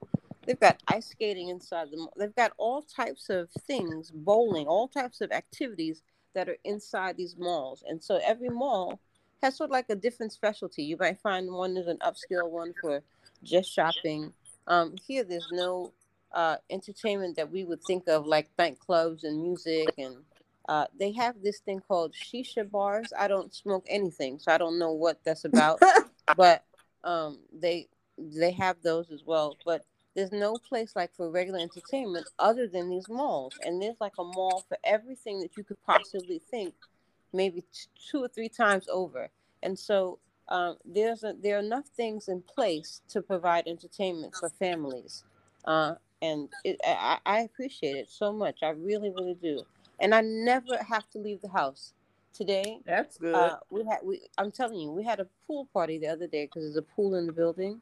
they've 0.48 0.58
got 0.58 0.82
ice 0.88 1.08
skating 1.08 1.48
inside 1.48 1.90
the 1.90 1.98
mall. 1.98 2.12
They've 2.16 2.34
got 2.34 2.52
all 2.56 2.80
types 2.80 3.28
of 3.28 3.50
things, 3.50 4.10
bowling, 4.10 4.66
all 4.66 4.88
types 4.88 5.20
of 5.20 5.30
activities 5.30 6.02
that 6.34 6.48
are 6.48 6.56
inside 6.64 7.18
these 7.18 7.36
malls. 7.36 7.84
And 7.86 8.02
so 8.02 8.18
every 8.24 8.48
mall 8.48 8.98
has 9.42 9.56
sort 9.56 9.68
of 9.68 9.72
like 9.72 9.90
a 9.90 9.94
different 9.94 10.32
specialty. 10.32 10.82
You 10.84 10.96
might 10.98 11.20
find 11.20 11.52
one 11.52 11.76
is 11.76 11.86
an 11.86 11.98
upscale 11.98 12.48
one 12.48 12.72
for 12.80 13.02
just 13.44 13.70
shopping. 13.70 14.32
Um, 14.66 14.94
here, 15.06 15.22
there's 15.22 15.48
no 15.52 15.92
uh, 16.32 16.56
entertainment 16.70 17.36
that 17.36 17.52
we 17.52 17.64
would 17.64 17.84
think 17.84 18.08
of 18.08 18.26
like 18.26 18.48
nightclubs 18.58 19.24
and 19.24 19.42
music 19.42 19.92
and 19.98 20.16
uh, 20.68 20.84
they 20.98 21.12
have 21.12 21.34
this 21.42 21.60
thing 21.60 21.80
called 21.88 22.12
shisha 22.12 22.70
bars. 22.70 23.10
I 23.18 23.26
don't 23.26 23.54
smoke 23.54 23.86
anything, 23.88 24.38
so 24.38 24.52
I 24.52 24.58
don't 24.58 24.78
know 24.78 24.92
what 24.92 25.18
that's 25.24 25.46
about. 25.46 25.80
but 26.36 26.62
um, 27.04 27.38
they 27.58 27.88
they 28.18 28.50
have 28.52 28.76
those 28.82 29.10
as 29.10 29.22
well. 29.24 29.56
But 29.64 29.86
there's 30.18 30.32
no 30.32 30.58
place 30.58 30.96
like 30.96 31.14
for 31.14 31.30
regular 31.30 31.60
entertainment 31.60 32.26
other 32.40 32.66
than 32.66 32.90
these 32.90 33.08
malls, 33.08 33.54
and 33.64 33.80
there's 33.80 34.00
like 34.00 34.14
a 34.18 34.24
mall 34.24 34.64
for 34.68 34.76
everything 34.82 35.40
that 35.40 35.56
you 35.56 35.62
could 35.62 35.80
possibly 35.86 36.40
think, 36.50 36.74
maybe 37.32 37.60
t- 37.60 37.86
two 38.10 38.24
or 38.24 38.28
three 38.28 38.48
times 38.48 38.88
over. 38.92 39.28
And 39.62 39.78
so 39.78 40.18
um, 40.48 40.76
there's 40.84 41.22
a, 41.22 41.34
there 41.40 41.56
are 41.56 41.60
enough 41.60 41.86
things 41.86 42.26
in 42.26 42.42
place 42.42 43.00
to 43.10 43.22
provide 43.22 43.68
entertainment 43.68 44.34
for 44.34 44.48
families, 44.48 45.22
uh, 45.64 45.94
and 46.20 46.48
it, 46.64 46.80
I, 46.84 47.18
I 47.24 47.40
appreciate 47.40 47.96
it 47.96 48.10
so 48.10 48.32
much. 48.32 48.64
I 48.64 48.70
really, 48.70 49.10
really 49.10 49.36
do 49.40 49.64
and 50.00 50.14
I 50.14 50.20
never 50.20 50.76
have 50.82 51.08
to 51.10 51.18
leave 51.18 51.40
the 51.42 51.48
house. 51.48 51.92
today. 52.32 52.80
That's 52.86 53.18
good. 53.18 53.34
Uh, 53.34 53.56
we 53.70 53.84
had 53.84 53.98
we. 54.04 54.20
I'm 54.36 54.50
telling 54.50 54.78
you, 54.78 54.90
we 54.90 55.04
had 55.04 55.20
a 55.20 55.26
pool 55.46 55.68
party 55.72 55.98
the 55.98 56.08
other 56.08 56.26
day 56.26 56.44
because 56.46 56.62
there's 56.62 56.76
a 56.76 56.82
pool 56.82 57.14
in 57.16 57.26
the 57.26 57.32
building, 57.32 57.80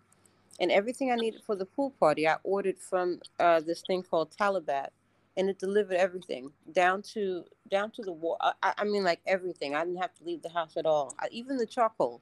and 0.60 0.70
everything 0.72 1.10
I 1.12 1.16
needed 1.16 1.42
for 1.44 1.56
the 1.56 1.66
pool 1.66 1.90
party 1.98 2.26
I 2.26 2.36
ordered 2.44 2.78
from 2.78 3.20
uh, 3.38 3.60
this 3.60 3.82
thing 3.82 4.02
called 4.02 4.30
Talabat, 4.36 4.88
and 5.36 5.48
it 5.50 5.58
delivered 5.58 5.96
everything 5.96 6.50
down 6.72 7.02
to 7.14 7.44
down 7.70 7.90
to 7.92 8.02
the 8.02 8.12
wall. 8.12 8.38
I, 8.40 8.74
I 8.78 8.84
mean, 8.84 9.04
like 9.04 9.20
everything. 9.26 9.74
I 9.74 9.84
didn't 9.84 10.00
have 10.00 10.14
to 10.14 10.24
leave 10.24 10.42
the 10.42 10.48
house 10.50 10.76
at 10.76 10.86
all. 10.86 11.14
I, 11.18 11.28
even 11.30 11.56
the 11.56 11.66
charcoal, 11.66 12.20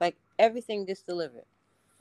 like 0.00 0.16
everything 0.38 0.86
just 0.86 1.06
delivered. 1.06 1.44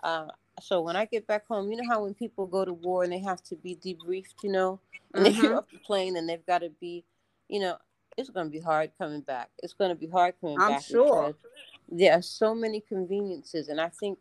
Uh, 0.03 0.27
so 0.61 0.81
when 0.81 0.95
I 0.95 1.05
get 1.05 1.27
back 1.27 1.47
home, 1.47 1.69
you 1.71 1.77
know 1.77 1.87
how 1.89 2.03
when 2.03 2.13
people 2.13 2.45
go 2.45 2.63
to 2.63 2.73
war 2.73 3.03
and 3.03 3.11
they 3.11 3.19
have 3.19 3.43
to 3.43 3.55
be 3.55 3.75
debriefed, 3.75 4.43
you 4.43 4.51
know, 4.51 4.79
and 5.13 5.25
they 5.25 5.33
get 5.33 5.51
Mhm. 5.51 5.57
off 5.57 5.65
the 5.71 5.79
plane 5.79 6.15
and 6.15 6.29
they've 6.29 6.45
got 6.45 6.59
to 6.59 6.69
be, 6.69 7.03
you 7.49 7.59
know, 7.59 7.77
it's 8.17 8.29
going 8.29 8.45
to 8.45 8.51
be 8.51 8.59
hard 8.59 8.91
coming 8.97 9.21
back. 9.21 9.49
It's 9.61 9.73
going 9.73 9.89
to 9.89 9.95
be 9.95 10.07
hard 10.07 10.35
coming 10.39 10.59
I'm 10.59 10.73
back. 10.73 10.83
sure. 10.83 11.35
There 11.89 12.13
are 12.13 12.21
so 12.21 12.55
many 12.55 12.79
conveniences, 12.79 13.67
and 13.67 13.79
I 13.81 13.89
think, 13.89 14.17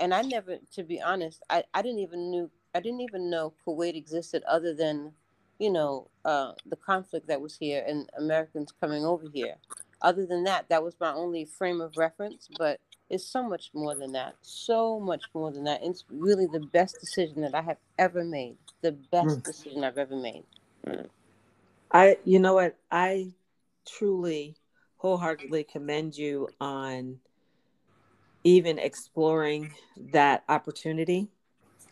and 0.00 0.12
I 0.14 0.22
never, 0.22 0.58
to 0.74 0.82
be 0.82 1.00
honest, 1.00 1.42
I, 1.50 1.64
I 1.74 1.82
didn't 1.82 2.00
even 2.00 2.30
knew 2.30 2.50
I 2.74 2.80
didn't 2.80 3.00
even 3.00 3.30
know 3.30 3.52
Kuwait 3.66 3.94
existed 3.96 4.42
other 4.48 4.74
than, 4.74 5.12
you 5.58 5.70
know, 5.70 6.08
uh, 6.24 6.52
the 6.66 6.76
conflict 6.76 7.26
that 7.28 7.40
was 7.40 7.56
here 7.56 7.84
and 7.86 8.08
Americans 8.16 8.72
coming 8.80 9.04
over 9.04 9.26
here. 9.32 9.56
Other 10.00 10.26
than 10.26 10.44
that, 10.44 10.68
that 10.70 10.82
was 10.82 10.94
my 10.98 11.12
only 11.12 11.44
frame 11.44 11.80
of 11.80 11.96
reference. 11.96 12.48
But 12.58 12.80
it's 13.10 13.26
so 13.26 13.46
much 13.46 13.70
more 13.74 13.94
than 13.94 14.12
that. 14.12 14.36
So 14.40 14.98
much 14.98 15.24
more 15.34 15.52
than 15.52 15.64
that. 15.64 15.80
It's 15.82 16.04
really 16.10 16.46
the 16.46 16.60
best 16.60 16.98
decision 16.98 17.42
that 17.42 17.54
I 17.54 17.60
have 17.62 17.76
ever 17.98 18.24
made. 18.24 18.56
The 18.80 18.92
best 18.92 19.28
Mm. 19.28 19.44
decision 19.44 19.84
I've 19.84 19.98
ever 19.98 20.16
made. 20.16 20.44
I, 21.92 22.16
you 22.24 22.38
know 22.38 22.54
what? 22.54 22.76
I 22.90 23.32
truly, 23.86 24.56
wholeheartedly 24.96 25.64
commend 25.64 26.16
you 26.16 26.48
on 26.58 27.18
even 28.44 28.78
exploring 28.78 29.72
that 30.12 30.44
opportunity 30.48 31.28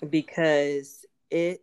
because 0.09 1.05
it 1.31 1.63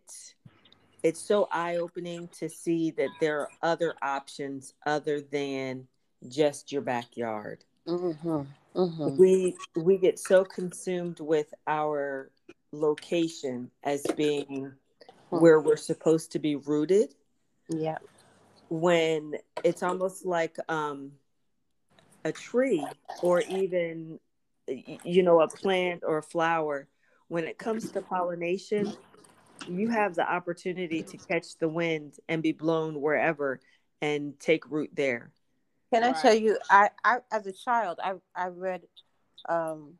it's 1.03 1.19
so 1.21 1.47
eye-opening 1.51 2.27
to 2.39 2.49
see 2.49 2.91
that 2.91 3.09
there 3.21 3.41
are 3.41 3.49
other 3.61 3.93
options 4.01 4.73
other 4.85 5.21
than 5.21 5.87
just 6.27 6.71
your 6.71 6.81
backyard. 6.81 7.63
Mm-hmm. 7.87 8.41
Mm-hmm. 8.75 9.17
We 9.17 9.55
we 9.75 9.97
get 9.97 10.19
so 10.19 10.43
consumed 10.43 11.19
with 11.19 11.53
our 11.67 12.31
location 12.71 13.71
as 13.83 14.03
being 14.15 14.73
where 15.29 15.59
we're 15.59 15.77
supposed 15.77 16.31
to 16.33 16.39
be 16.39 16.55
rooted 16.55 17.13
Yeah. 17.69 17.97
when 18.69 19.35
it's 19.63 19.83
almost 19.83 20.25
like 20.25 20.57
um, 20.69 21.11
a 22.23 22.31
tree 22.31 22.83
or 23.21 23.41
even 23.41 24.19
you 24.67 25.23
know 25.23 25.41
a 25.41 25.47
plant 25.47 26.03
or 26.05 26.17
a 26.17 26.23
flower 26.23 26.87
when 27.27 27.45
it 27.45 27.57
comes 27.57 27.91
to 27.91 28.01
pollination 28.01 28.93
you 29.67 29.89
have 29.89 30.15
the 30.15 30.29
opportunity 30.29 31.03
to 31.03 31.17
catch 31.17 31.57
the 31.59 31.67
wind 31.67 32.15
and 32.29 32.43
be 32.43 32.51
blown 32.51 33.01
wherever 33.01 33.59
and 34.01 34.39
take 34.39 34.69
root 34.69 34.89
there 34.93 35.31
Can 35.91 36.03
I 36.03 36.07
Right. 36.11 36.21
tell 36.21 36.33
you? 36.33 36.57
I, 36.69 36.89
I 37.03 37.19
as 37.31 37.47
a 37.47 37.53
child, 37.53 37.99
I 38.03 38.15
I 38.35 38.47
read 38.47 38.81
um, 39.47 39.93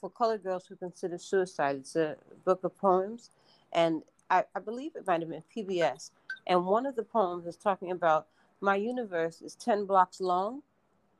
for 0.00 0.10
colored 0.10 0.42
girls 0.42 0.66
who 0.66 0.76
consider 0.76 1.18
suicide. 1.18 1.76
It's 1.76 1.96
a 1.96 2.16
book 2.44 2.62
of 2.64 2.76
poems, 2.76 3.30
and 3.72 4.02
I, 4.28 4.44
I 4.54 4.60
believe 4.60 4.92
it 4.96 5.06
might 5.06 5.20
have 5.20 5.30
been 5.30 5.42
PBS. 5.56 6.10
And 6.46 6.66
one 6.66 6.86
of 6.86 6.94
the 6.94 7.02
poems 7.02 7.46
is 7.46 7.56
talking 7.56 7.90
about 7.90 8.26
my 8.60 8.76
universe 8.76 9.40
is 9.42 9.54
ten 9.54 9.86
blocks 9.86 10.20
long. 10.20 10.62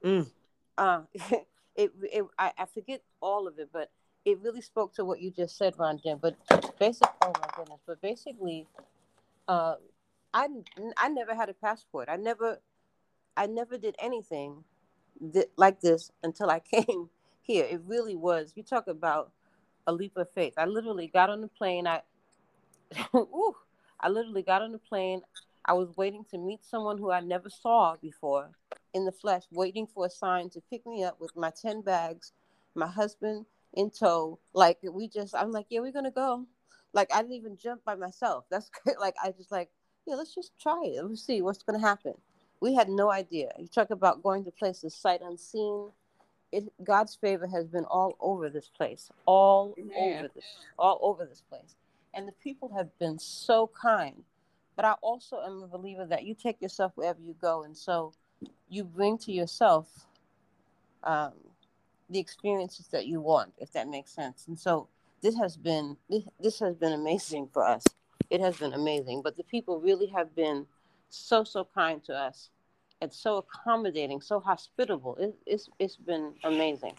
Mm. 0.05 0.27
Uh, 0.77 1.01
it, 1.79 1.93
it 2.13 2.25
I, 2.39 2.53
I 2.59 2.67
forget 2.67 3.03
all 3.23 3.47
of 3.47 3.59
it, 3.59 3.71
but 3.73 3.91
it 4.25 4.39
really 4.43 4.61
spoke 4.61 4.95
to 4.97 5.05
what 5.05 5.21
you 5.23 5.31
just 5.31 5.57
said, 5.57 5.75
Ranjit. 5.79 6.21
But 6.21 6.37
basically, 6.79 7.15
oh 7.23 7.33
my 7.41 7.49
goodness! 7.57 7.81
But 7.87 8.03
basically, 8.03 8.67
uh, 9.47 9.77
I 10.35 10.49
I 10.99 11.09
never 11.09 11.35
had 11.35 11.49
a 11.49 11.55
passport. 11.55 12.09
I 12.11 12.17
never 12.17 12.61
I 13.37 13.47
never 13.47 13.79
did 13.79 13.95
anything 14.01 14.65
th- 15.33 15.51
like 15.57 15.81
this 15.81 16.11
until 16.23 16.51
I 16.51 16.59
came 16.73 17.09
here. 17.43 17.65
It 17.65 17.81
really 17.87 18.17
was. 18.17 18.53
You 18.57 18.65
talk 18.65 18.89
about 18.89 19.33
a 19.87 19.93
leap 19.93 20.17
of 20.17 20.31
faith. 20.33 20.55
I 20.59 20.67
literally 20.67 21.07
got 21.07 21.31
on 21.31 21.41
the 21.41 21.49
plane. 21.49 21.87
I, 21.87 22.03
ooh, 23.15 23.57
I 24.01 24.09
literally 24.09 24.43
got 24.43 24.63
on 24.63 24.73
the 24.73 24.79
plane. 24.79 25.23
I 25.65 25.75
was 25.75 25.97
waiting 25.97 26.25
to 26.31 26.39
meet 26.39 26.65
someone 26.65 26.99
who 26.99 27.11
I 27.13 27.21
never 27.21 27.49
saw 27.51 27.97
before 28.03 28.51
in 28.95 29.05
the 29.05 29.13
flesh, 29.13 29.43
waiting 29.51 29.87
for 29.87 30.07
a 30.07 30.11
sign 30.11 30.51
to 30.51 30.63
pick 30.71 30.87
me 30.87 31.05
up 31.05 31.21
with 31.21 31.37
my 31.37 31.51
10 31.51 31.83
bags, 31.83 32.33
my 32.75 32.87
husband 32.87 33.47
in 33.75 33.91
tow. 33.91 34.39
Like, 34.53 34.79
we 34.83 35.09
just, 35.09 35.35
I'm 35.35 35.53
like, 35.53 35.67
yeah, 35.69 35.81
we're 35.81 35.93
going 35.93 36.05
to 36.05 36.11
go. 36.11 36.47
Like, 36.93 37.13
I 37.15 37.21
didn't 37.23 37.35
even 37.35 37.57
jump 37.57 37.85
by 37.85 37.95
myself. 37.95 38.45
That's 38.51 38.71
great. 38.71 38.99
Like, 38.99 39.15
I 39.23 39.31
just 39.33 39.53
like, 39.53 39.71
yeah, 40.07 40.15
let's 40.15 40.35
just 40.35 40.53
try 40.61 40.83
it. 40.85 41.05
Let's 41.05 41.25
see 41.25 41.43
what's 41.43 41.63
going 41.63 41.79
to 41.79 41.87
happen. 41.87 42.15
We 42.61 42.75
had 42.75 42.89
no 42.89 43.11
idea. 43.11 43.53
You 43.59 43.69
talk 43.69 43.91
about 43.91 44.23
going 44.23 44.45
to 44.45 44.51
places 44.51 44.95
sight 44.95 45.21
unseen. 45.23 45.91
It, 46.51 46.65
God's 46.83 47.15
favor 47.15 47.47
has 47.47 47.67
been 47.67 47.85
all 47.85 48.17
over 48.21 48.49
this 48.49 48.69
place, 48.69 49.11
all 49.27 49.75
Amen. 49.79 49.95
over 50.19 50.31
this, 50.35 50.45
all 50.79 50.99
over 51.03 51.27
this 51.27 51.43
place, 51.43 51.77
and 52.15 52.27
the 52.27 52.33
people 52.33 52.73
have 52.75 52.89
been 52.99 53.19
so 53.19 53.71
kind. 53.81 54.25
But 54.75 54.87
I 54.87 54.93
also 55.03 55.43
am 55.45 55.63
a 55.63 55.67
believer 55.67 56.07
that 56.07 56.25
you 56.25 56.35
take 56.35 56.63
yourself 56.63 56.93
wherever 56.95 57.21
you 57.21 57.35
go, 57.39 57.65
and 57.65 57.77
so 57.77 58.15
you 58.69 58.85
bring 58.85 59.19
to 59.19 59.33
yourself 59.33 60.07
um, 61.05 61.33
the 62.11 62.19
experiences 62.19 62.89
that 62.89 63.07
you 63.07 63.21
want, 63.21 63.53
if 63.59 63.73
that 63.73 63.89
makes 63.89 64.11
sense. 64.11 64.47
And 64.49 64.59
so 64.59 64.89
this 65.23 65.37
has 65.37 65.57
been 65.57 65.97
this, 66.09 66.23
this 66.41 66.59
has 66.61 66.75
been 66.75 66.93
amazing 66.93 67.49
for 67.53 67.65
us. 67.67 67.85
It 68.31 68.41
has 68.41 68.57
been 68.57 68.75
amazing, 68.75 69.23
but 69.23 69.37
the 69.37 69.45
people 69.45 69.81
really 69.81 70.07
have 70.07 70.35
been 70.35 70.67
so 71.11 71.45
so 71.45 71.67
kind 71.75 72.05
to 72.05 72.15
us 72.15 72.51
and 73.01 73.13
so 73.13 73.37
accommodating, 73.37 74.21
so 74.21 74.41
hospitable. 74.41 75.17
It, 75.17 75.35
it's 75.47 75.69
it's 75.79 75.97
been 75.97 76.35
amazing. 76.45 76.95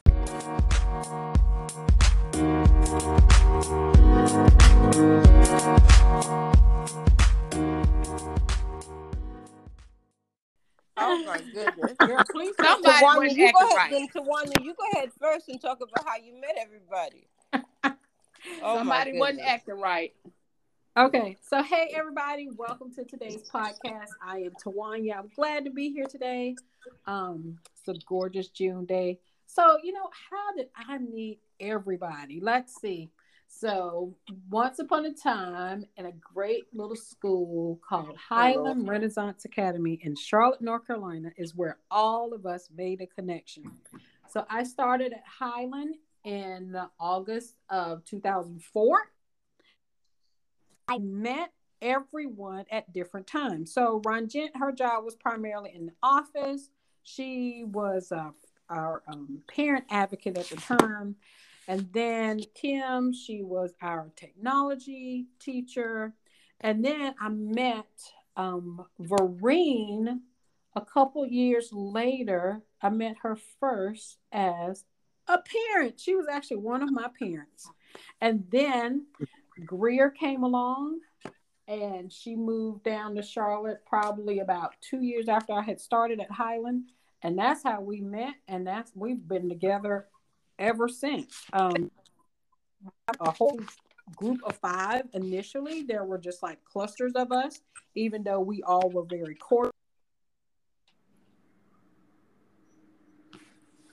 Oh 10.99 11.23
my 11.27 11.39
goodness. 11.53 11.97
Girl, 11.97 12.23
please 12.31 12.53
somebody 12.61 13.05
Tawana, 13.05 13.17
wasn't 13.17 13.37
you 13.37 13.51
go 13.53 13.59
acting 13.59 13.67
ahead. 13.67 13.77
right. 13.77 13.91
Then 13.91 14.07
Tawana, 14.23 14.63
you 14.63 14.73
go 14.73 14.83
ahead 14.93 15.09
first 15.19 15.49
and 15.49 15.61
talk 15.61 15.77
about 15.81 16.07
how 16.07 16.17
you 16.17 16.39
met 16.39 16.55
everybody. 16.59 17.27
Oh, 18.63 18.77
somebody 18.77 19.19
wasn't 19.19 19.41
acting 19.41 19.79
right. 19.79 20.13
Okay, 20.97 21.35
so 21.41 21.61
hey 21.61 21.93
everybody, 21.93 22.47
welcome 22.49 22.91
to 22.93 23.03
today's 23.03 23.49
podcast. 23.49 24.07
I 24.25 24.39
am 24.39 24.51
Tawanya. 24.63 25.17
I'm 25.17 25.29
glad 25.35 25.65
to 25.65 25.71
be 25.71 25.91
here 25.91 26.05
today. 26.05 26.55
Um, 27.05 27.59
it's 27.77 27.87
a 27.89 28.01
gorgeous 28.07 28.47
June 28.47 28.85
day. 28.85 29.19
So, 29.45 29.77
you 29.83 29.93
know, 29.93 30.09
how 30.29 30.55
did 30.55 30.67
I 30.75 30.99
meet 30.99 31.39
everybody? 31.59 32.39
Let's 32.39 32.79
see. 32.79 33.09
So, 33.51 34.15
once 34.49 34.77
upon 34.79 35.05
a 35.05 35.13
time, 35.13 35.83
in 35.97 36.05
a 36.05 36.11
great 36.11 36.65
little 36.71 36.95
school 36.95 37.81
called 37.87 38.15
Highland 38.15 38.87
Renaissance 38.87 39.43
Academy 39.43 39.99
in 40.03 40.15
Charlotte, 40.15 40.61
North 40.61 40.85
Carolina, 40.85 41.31
is 41.35 41.55
where 41.55 41.79
all 41.89 42.33
of 42.33 42.45
us 42.45 42.69
made 42.73 43.01
a 43.01 43.07
connection. 43.07 43.63
So, 44.29 44.45
I 44.49 44.63
started 44.63 45.13
at 45.13 45.23
Highland 45.25 45.95
in 46.23 46.79
August 46.99 47.55
of 47.69 48.05
2004. 48.05 48.99
I 50.87 50.99
met 50.99 51.51
everyone 51.81 52.65
at 52.71 52.91
different 52.93 53.27
times. 53.27 53.73
So 53.73 54.01
Ranjit, 54.05 54.51
her 54.55 54.71
job 54.71 55.05
was 55.05 55.15
primarily 55.15 55.71
in 55.73 55.87
the 55.87 55.93
office. 56.03 56.69
She 57.03 57.63
was 57.65 58.11
uh, 58.11 58.31
our 58.69 59.03
um, 59.07 59.41
parent 59.47 59.85
advocate 59.89 60.37
at 60.37 60.47
the 60.47 60.55
time. 60.57 61.15
And 61.69 61.87
then 61.93 62.41
Kim, 62.55 63.13
she 63.13 63.43
was 63.43 63.75
our 63.79 64.11
technology 64.15 65.27
teacher. 65.39 66.15
And 66.59 66.83
then 66.83 67.13
I 67.21 67.29
met 67.29 67.85
um, 68.35 68.87
Vereen 68.99 70.21
a 70.75 70.81
couple 70.81 71.27
years 71.27 71.69
later. 71.71 72.63
I 72.81 72.89
met 72.89 73.17
her 73.21 73.37
first 73.59 74.17
as 74.31 74.83
a 75.27 75.37
parent. 75.37 75.99
She 75.99 76.15
was 76.15 76.25
actually 76.27 76.57
one 76.57 76.81
of 76.81 76.91
my 76.91 77.07
parents. 77.19 77.69
And 78.19 78.45
then 78.49 79.05
Greer 79.63 80.09
came 80.09 80.41
along 80.41 81.01
and 81.67 82.11
she 82.11 82.35
moved 82.35 82.83
down 82.83 83.13
to 83.13 83.21
Charlotte 83.21 83.83
probably 83.85 84.39
about 84.39 84.73
two 84.81 85.03
years 85.03 85.29
after 85.29 85.53
I 85.53 85.61
had 85.61 85.79
started 85.79 86.19
at 86.19 86.31
Highland. 86.31 86.85
And 87.21 87.37
that's 87.37 87.61
how 87.61 87.81
we 87.81 88.01
met. 88.01 88.33
And 88.47 88.65
that's 88.65 88.91
we've 88.95 89.27
been 89.27 89.49
together 89.49 90.07
ever 90.59 90.87
since. 90.87 91.45
Um, 91.53 91.89
a 93.19 93.31
whole 93.31 93.59
group 94.15 94.41
of 94.43 94.55
five 94.57 95.03
initially. 95.13 95.83
There 95.83 96.03
were 96.03 96.17
just 96.17 96.43
like 96.43 96.63
clusters 96.65 97.13
of 97.13 97.31
us, 97.31 97.61
even 97.95 98.23
though 98.23 98.41
we 98.41 98.61
all 98.63 98.89
were 98.89 99.05
very 99.05 99.35
cordial. 99.35 99.73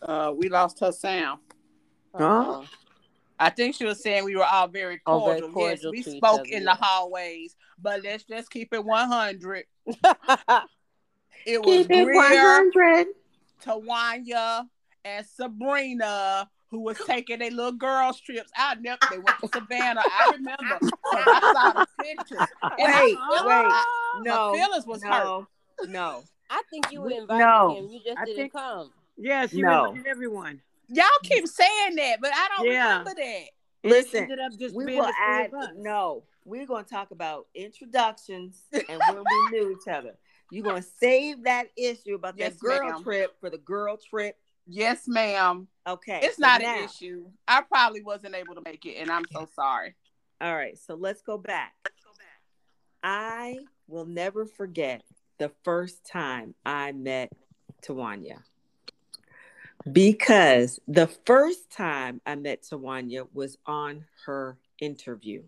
Uh, 0.03 0.33
we 0.37 0.49
lost 0.49 0.81
her 0.81 0.93
sound. 0.93 1.41
Oh. 2.15 2.65
I 3.39 3.51
think 3.51 3.75
she 3.75 3.85
was 3.85 4.03
saying 4.03 4.25
we 4.25 4.37
were 4.37 4.45
all 4.45 4.69
very 4.69 5.01
Oh, 5.07 5.21
cordial. 5.21 5.49
very 5.49 5.53
cordial 5.53 5.95
yes, 5.95 6.07
we 6.07 6.17
spoke 6.17 6.49
in 6.49 6.65
the 6.65 6.75
hallways, 6.75 7.55
but 7.81 8.03
let's 8.03 8.25
just 8.25 8.51
keep 8.51 8.73
it 8.73 8.85
100. 8.85 9.65
It 11.47 11.65
was 11.65 11.87
Keep 11.87 11.91
it 11.93 12.05
Greer, 12.07 12.17
100. 12.75 13.07
Tawanya, 13.65 14.65
and 15.05 15.25
Sabrina 15.25 16.51
who 16.71 16.81
was 16.81 16.99
taking 17.07 17.39
their 17.39 17.51
little 17.51 17.73
girls 17.73 18.21
trips. 18.21 18.51
I 18.57 18.75
never 18.77 18.99
they 19.11 19.19
went 19.19 19.39
to 19.41 19.49
Savannah. 19.53 20.03
I 20.05 20.31
remember 20.37 20.79
'cause 20.81 20.91
I 21.27 21.53
saw 21.55 21.73
the 21.81 21.87
pictures. 22.03 22.49
And 22.63 22.73
Wait, 22.79 23.17
I- 23.19 23.43
wait. 23.47 23.67
Oh, 23.73 24.21
no, 24.25 24.53
my 24.53 24.59
feelings 24.59 24.87
was 24.87 25.03
hurt. 25.03 25.25
no, 25.25 25.47
no. 25.89 26.25
I 26.51 26.63
think 26.71 26.93
you 26.93 27.03
We- 27.03 27.17
invited 27.17 27.45
no. 27.45 27.77
him. 27.77 27.89
You 27.89 28.01
just 28.05 28.19
I 28.19 28.25
didn't 28.25 28.37
think- 28.37 28.53
come. 28.53 28.93
Yes, 29.17 29.53
you 29.53 29.65
No. 29.65 29.87
invited 29.87 30.07
everyone. 30.07 30.61
Y'all 30.89 31.05
keep 31.23 31.47
saying 31.49 31.97
that, 31.97 32.21
but 32.21 32.31
I 32.33 32.49
don't 32.57 32.67
Yeah. 32.67 32.99
remember 32.99 33.15
that. 33.17 33.43
Listen, 33.83 34.23
ended 34.25 34.39
up 34.41 34.53
just 34.59 34.75
we 34.75 34.85
will 34.85 35.11
add, 35.19 35.51
no, 35.77 36.25
we're 36.45 36.67
going 36.67 36.85
to 36.85 36.91
talk 36.91 37.11
about 37.13 37.47
introductions 37.55 38.63
and 38.73 39.01
when 39.15 39.17
we 39.25 39.51
knew 39.59 39.71
each 39.71 39.89
other 39.93 40.17
you're 40.53 40.63
going 40.65 40.81
to 40.81 40.89
save 41.01 41.43
that 41.43 41.67
issue 41.77 42.15
about 42.15 42.35
Yes, 42.39 42.53
that 42.53 42.61
girl 42.61 42.89
ma'am. 42.93 43.03
trip 43.03 43.35
for 43.41 43.51
the 43.51 43.59
girl 43.59 43.97
trip 43.97 44.37
Yes, 44.67 45.07
ma'am. 45.07 45.69
okay 45.87 46.21
It's 46.23 46.37
so 46.37 46.43
not 46.43 46.61
now- 46.61 46.79
an 46.79 46.85
issue. 46.85 47.27
I 47.47 47.63
probably 47.63 48.03
wasn't 48.03 48.35
able 48.35 48.55
to 48.57 48.63
make 48.65 48.85
it, 48.87 48.97
and 48.97 49.11
I'm 49.11 49.25
so 49.33 49.47
sorry. 49.55 49.95
all 50.41 50.55
right 50.55 50.77
so 50.77 50.95
let's 50.95 51.23
go 51.23 51.39
back 51.39 51.73
i 53.03 53.57
will 53.89 54.05
never 54.05 54.45
forget 54.45 55.03
the 55.39 55.51
first 55.65 56.05
time 56.05 56.55
i 56.67 56.93
met 56.93 57.31
tawanya 57.83 58.39
because 59.91 60.79
the 60.89 61.07
first 61.25 61.71
time 61.71 62.21
i 62.27 62.35
met 62.35 62.63
tawanya 62.63 63.27
was 63.33 63.57
on 63.67 64.05
her 64.27 64.59
interview 64.81 65.43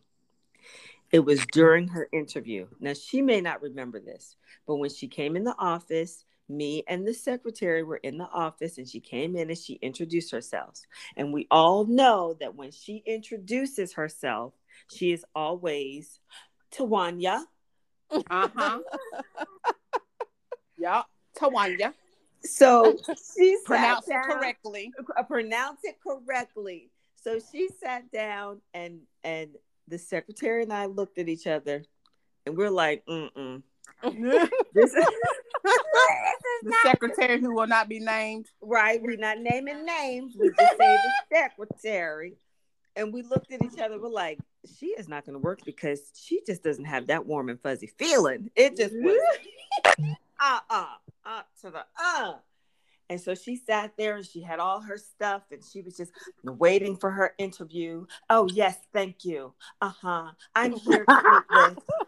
it 1.10 1.20
was 1.20 1.40
during 1.52 1.88
her 1.88 2.06
interview. 2.12 2.66
Now, 2.80 2.92
she 2.92 3.22
may 3.22 3.40
not 3.40 3.62
remember 3.62 3.98
this, 3.98 4.36
but 4.66 4.74
when 4.76 4.90
she 4.90 5.08
came 5.08 5.36
in 5.36 5.44
the 5.44 5.56
office, 5.58 6.22
me 6.48 6.82
and 6.88 7.06
the 7.06 7.14
secretary 7.14 7.82
were 7.82 7.96
in 7.98 8.18
the 8.18 8.28
office, 8.28 8.78
and 8.78 8.88
she 8.88 9.00
came 9.00 9.36
in 9.36 9.48
and 9.50 9.58
she 9.58 9.74
introduced 9.74 10.30
herself. 10.30 10.80
And 11.16 11.32
we 11.32 11.46
all 11.50 11.84
know 11.84 12.36
that 12.40 12.54
when 12.54 12.70
she 12.70 13.02
introduces 13.06 13.94
herself, 13.94 14.54
she 14.90 15.12
is 15.12 15.24
always 15.34 16.20
Tawanya. 16.72 17.42
Uh 18.10 18.48
huh. 18.54 18.78
yeah, 20.78 21.02
Tawanya. 21.36 21.92
So 22.44 22.96
she 23.36 23.58
pronounced 23.64 24.06
Pronounce 24.06 24.08
it 24.08 24.32
correctly. 24.32 24.92
uh, 25.16 25.22
pronounce 25.24 25.80
it 25.84 25.96
correctly. 26.00 26.90
So 27.16 27.38
she 27.52 27.68
sat 27.82 28.10
down 28.10 28.60
and 28.72 29.00
and 29.24 29.50
the 29.88 29.98
secretary 29.98 30.62
and 30.62 30.72
I 30.72 30.86
looked 30.86 31.18
at 31.18 31.28
each 31.28 31.46
other 31.46 31.84
and 32.46 32.56
we're 32.56 32.70
like, 32.70 33.04
mm-mm. 33.06 33.62
This 34.74 34.92
is, 34.94 35.06
The 36.62 36.74
secretary 36.82 37.40
who 37.40 37.54
will 37.54 37.66
not 37.66 37.88
be 37.88 37.98
named. 38.00 38.46
right. 38.62 39.00
We're 39.02 39.16
not 39.16 39.38
naming 39.40 39.84
names. 39.84 40.36
We 40.38 40.48
just 40.50 40.76
say 40.78 40.96
the 40.96 41.12
secretary. 41.36 42.34
And 42.96 43.12
we 43.12 43.22
looked 43.22 43.52
at 43.52 43.62
each 43.62 43.78
other. 43.80 44.00
We're 44.00 44.08
like, 44.08 44.38
she 44.78 44.86
is 44.86 45.08
not 45.08 45.24
going 45.24 45.34
to 45.34 45.38
work 45.40 45.60
because 45.64 46.00
she 46.14 46.40
just 46.46 46.62
doesn't 46.64 46.84
have 46.84 47.06
that 47.08 47.26
warm 47.26 47.48
and 47.48 47.60
fuzzy 47.60 47.86
feeling. 47.98 48.50
It 48.56 48.76
just 48.76 48.94
was 49.00 49.20
uh 50.40 50.58
uh 50.70 50.86
uh 51.24 51.42
to 51.62 51.70
the 51.70 51.84
uh. 52.00 52.34
And 53.10 53.18
so 53.20 53.34
she 53.34 53.56
sat 53.56 53.92
there 53.96 54.16
and 54.16 54.26
she 54.26 54.42
had 54.42 54.58
all 54.58 54.80
her 54.80 54.98
stuff 54.98 55.42
and 55.50 55.62
she 55.64 55.80
was 55.80 55.96
just 55.96 56.12
waiting 56.44 56.94
for 56.96 57.10
her 57.10 57.32
interview. 57.38 58.04
Oh, 58.28 58.48
yes, 58.52 58.76
thank 58.92 59.24
you. 59.24 59.54
Uh 59.80 59.92
huh. 60.02 60.30
I'm 60.54 60.72
here 60.72 61.04
to 61.06 61.22
meet 61.22 61.42
with. 61.50 61.78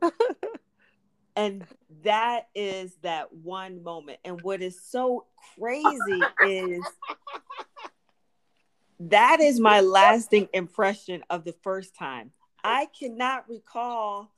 And 1.36 1.64
that 2.04 2.48
is 2.54 2.94
that 3.02 3.32
one 3.32 3.82
moment. 3.82 4.18
And 4.24 4.40
what 4.42 4.62
is 4.62 4.80
so 4.80 5.26
crazy 5.58 6.22
is 6.46 6.84
that 9.00 9.40
is 9.40 9.58
my 9.58 9.80
lasting 9.80 10.48
impression 10.52 11.24
of 11.30 11.44
the 11.44 11.54
first 11.62 11.96
time. 11.96 12.30
I 12.62 12.86
cannot 12.98 13.48
recall 13.48 14.30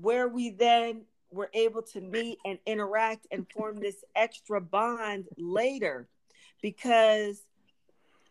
where 0.00 0.28
we 0.28 0.50
then 0.50 1.02
were 1.30 1.50
able 1.52 1.82
to 1.82 2.00
meet 2.00 2.38
and 2.44 2.58
interact 2.64 3.26
and 3.30 3.46
form 3.52 3.78
this 3.78 4.02
extra 4.16 4.62
bond 4.62 5.26
later 5.36 6.08
because 6.62 7.42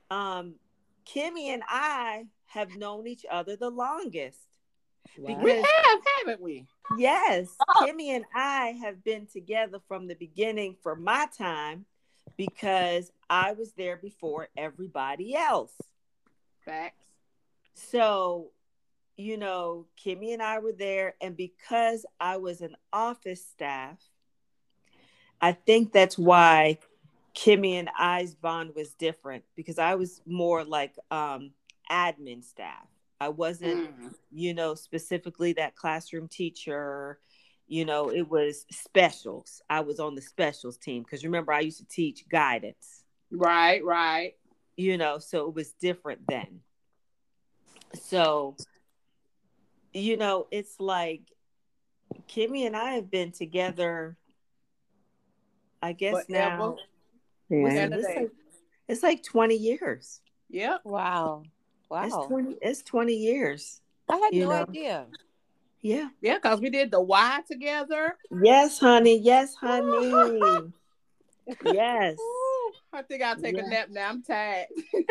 um, 0.09 0.55
Kimmy 1.05 1.49
and 1.49 1.61
I 1.69 2.25
have 2.47 2.75
known 2.75 3.05
each 3.05 3.25
other 3.29 3.55
the 3.55 3.69
longest. 3.69 4.39
We 5.17 5.33
have, 5.33 5.99
haven't 6.19 6.41
we? 6.41 6.65
Yes, 6.97 7.47
Kimmy 7.77 8.09
and 8.09 8.25
I 8.33 8.77
have 8.81 9.03
been 9.03 9.27
together 9.27 9.79
from 9.87 10.07
the 10.07 10.15
beginning 10.15 10.75
for 10.81 10.95
my 10.95 11.27
time 11.37 11.85
because 12.37 13.11
I 13.29 13.53
was 13.53 13.73
there 13.73 13.97
before 13.97 14.47
everybody 14.55 15.35
else. 15.35 15.73
Facts. 16.63 17.05
So, 17.73 18.51
you 19.17 19.37
know, 19.37 19.85
Kimmy 20.03 20.33
and 20.33 20.41
I 20.41 20.59
were 20.59 20.73
there, 20.73 21.15
and 21.21 21.35
because 21.35 22.05
I 22.19 22.37
was 22.37 22.61
an 22.61 22.75
office 22.91 23.45
staff, 23.45 23.97
I 25.41 25.51
think 25.51 25.91
that's 25.91 26.17
why 26.17 26.79
Kimmy 27.35 27.73
and 27.73 27.89
I's 27.97 28.33
bond 28.33 28.71
was 28.75 28.93
different 28.93 29.43
because 29.55 29.77
I 29.77 29.95
was 29.95 30.21
more 30.25 30.63
like 30.63 30.95
um, 31.11 31.51
admin 31.91 32.43
staff. 32.43 32.87
I 33.19 33.29
wasn't 33.29 33.99
Mm. 33.99 34.15
you 34.31 34.53
know, 34.53 34.75
specifically 34.75 35.53
that 35.53 35.75
classroom 35.75 36.27
teacher. 36.27 37.19
You 37.67 37.83
know, 37.85 38.09
it 38.09 38.29
was 38.29 38.65
specials. 38.71 39.61
I 39.69 39.81
was 39.81 39.99
on 39.99 40.15
the 40.15 40.21
specials 40.21 40.77
team 40.77 41.03
because 41.03 41.23
remember, 41.25 41.51
I 41.51 41.61
used 41.61 41.79
to 41.79 41.85
teach 41.85 42.27
guidance, 42.29 43.03
Right, 43.31 43.83
right. 43.83 44.37
you 44.77 44.97
know, 44.97 45.17
so 45.17 45.47
it 45.49 45.53
was 45.55 45.73
different 45.73 46.21
then. 46.27 46.61
So, 47.93 48.55
you 49.93 50.15
know, 50.17 50.47
it's 50.51 50.79
like 50.79 51.23
Kimmy 52.29 52.65
and 52.67 52.75
I 52.75 52.91
have 52.93 53.09
been 53.11 53.31
together, 53.31 54.17
I 55.81 55.91
guess 55.93 56.29
now. 56.29 56.57
Forever. 56.57 56.75
what's 57.49 57.75
And 57.75 57.93
it- 57.93 57.97
a 57.97 57.99
it's, 57.99 58.15
like, 58.15 58.31
it's 58.87 59.03
like 59.03 59.23
20 59.23 59.55
years. 59.55 60.21
Yeah. 60.49 60.77
Wow. 60.85 61.43
It's 61.91 62.13
Wow. 62.13 62.25
20, 62.27 62.57
it's 62.61 62.81
20 62.83 63.13
years. 63.13 63.81
I 64.09 64.17
had 64.17 64.33
no 64.33 64.49
know. 64.49 64.65
idea. 64.69 65.05
Yeah. 65.81 66.09
Yeah, 66.21 66.35
because 66.35 66.59
we 66.59 66.69
did 66.69 66.91
the 66.91 67.01
Y 67.01 67.39
together. 67.47 68.17
Yes, 68.41 68.79
honey. 68.79 69.17
Yes, 69.19 69.55
honey. 69.55 70.71
yes. 71.63 72.17
Ooh, 72.19 72.71
I 72.93 73.01
think 73.03 73.21
I'll 73.23 73.35
take 73.37 73.55
Yeah. 73.55 73.65
a 73.65 73.69
nap 73.69 73.89
now. 73.89 74.09
I'm 74.09 74.23
tired. 74.23 74.67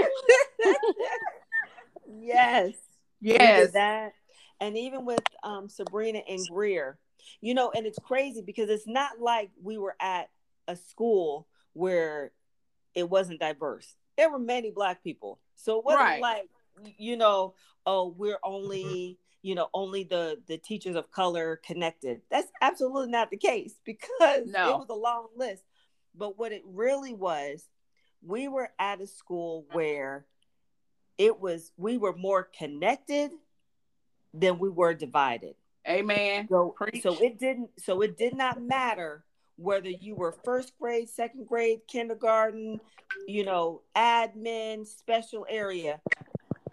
yes. 2.20 2.74
We 3.22 3.32
did 3.32 3.40
Yes. 3.40 3.72
that. 3.72 4.12
And 4.60 4.76
even 4.76 5.04
with 5.04 5.22
um, 5.42 5.68
Sabrina 5.68 6.20
and 6.28 6.40
Greer, 6.48 6.98
you 7.40 7.54
know, 7.54 7.70
and 7.70 7.86
it's 7.86 7.98
crazy 7.98 8.42
because 8.42 8.70
it's 8.70 8.86
not 8.86 9.20
like 9.20 9.50
we 9.62 9.78
were 9.78 9.96
at 10.00 10.30
a 10.68 10.76
school 10.76 11.46
where 11.74 12.32
it 12.94 13.08
wasn't 13.08 13.40
diverse. 13.40 13.94
There 14.16 14.30
were 14.30 14.38
many 14.38 14.70
black 14.70 15.02
people. 15.04 15.38
So 15.56 15.78
it 15.78 15.84
wasn't 15.84 16.02
Right. 16.04 16.22
like, 16.22 16.48
you 16.98 17.16
know, 17.16 17.54
oh, 17.84 18.14
we're 18.16 18.34
mm-hmm. 18.34 18.52
only, 18.52 19.18
you 19.42 19.54
know, 19.54 19.68
only 19.74 20.04
the 20.04 20.40
the 20.46 20.58
teachers 20.58 20.96
of 20.96 21.10
color 21.10 21.60
connected. 21.64 22.20
That's 22.30 22.50
absolutely 22.60 23.10
not 23.10 23.30
the 23.30 23.36
case 23.36 23.74
because 23.84 24.46
No. 24.46 24.74
it 24.74 24.78
was 24.78 24.88
a 24.90 24.94
long 24.94 25.28
list. 25.36 25.62
But 26.14 26.38
what 26.38 26.52
it 26.52 26.62
really 26.64 27.12
was, 27.12 27.68
we 28.22 28.48
were 28.48 28.70
at 28.78 29.00
a 29.00 29.06
school 29.06 29.66
where 29.72 30.26
it 31.18 31.40
was 31.40 31.72
we 31.76 31.98
were 31.98 32.14
more 32.14 32.48
connected 32.58 33.30
than 34.32 34.58
we 34.58 34.68
were 34.68 34.94
divided. 34.94 35.54
Amen. 35.88 36.48
So, 36.48 36.74
Preach. 36.76 37.02
so 37.02 37.16
it 37.22 37.38
didn't 37.38 37.70
so 37.78 38.02
it 38.02 38.16
did 38.18 38.34
not 38.34 38.60
matter 38.60 39.24
whether 39.56 39.88
you 39.88 40.14
were 40.14 40.32
first 40.44 40.72
grade, 40.78 41.08
second 41.08 41.46
grade, 41.46 41.80
kindergarten, 41.88 42.80
you 43.26 43.44
know, 43.44 43.82
admin, 43.96 44.86
special 44.86 45.46
area. 45.48 46.00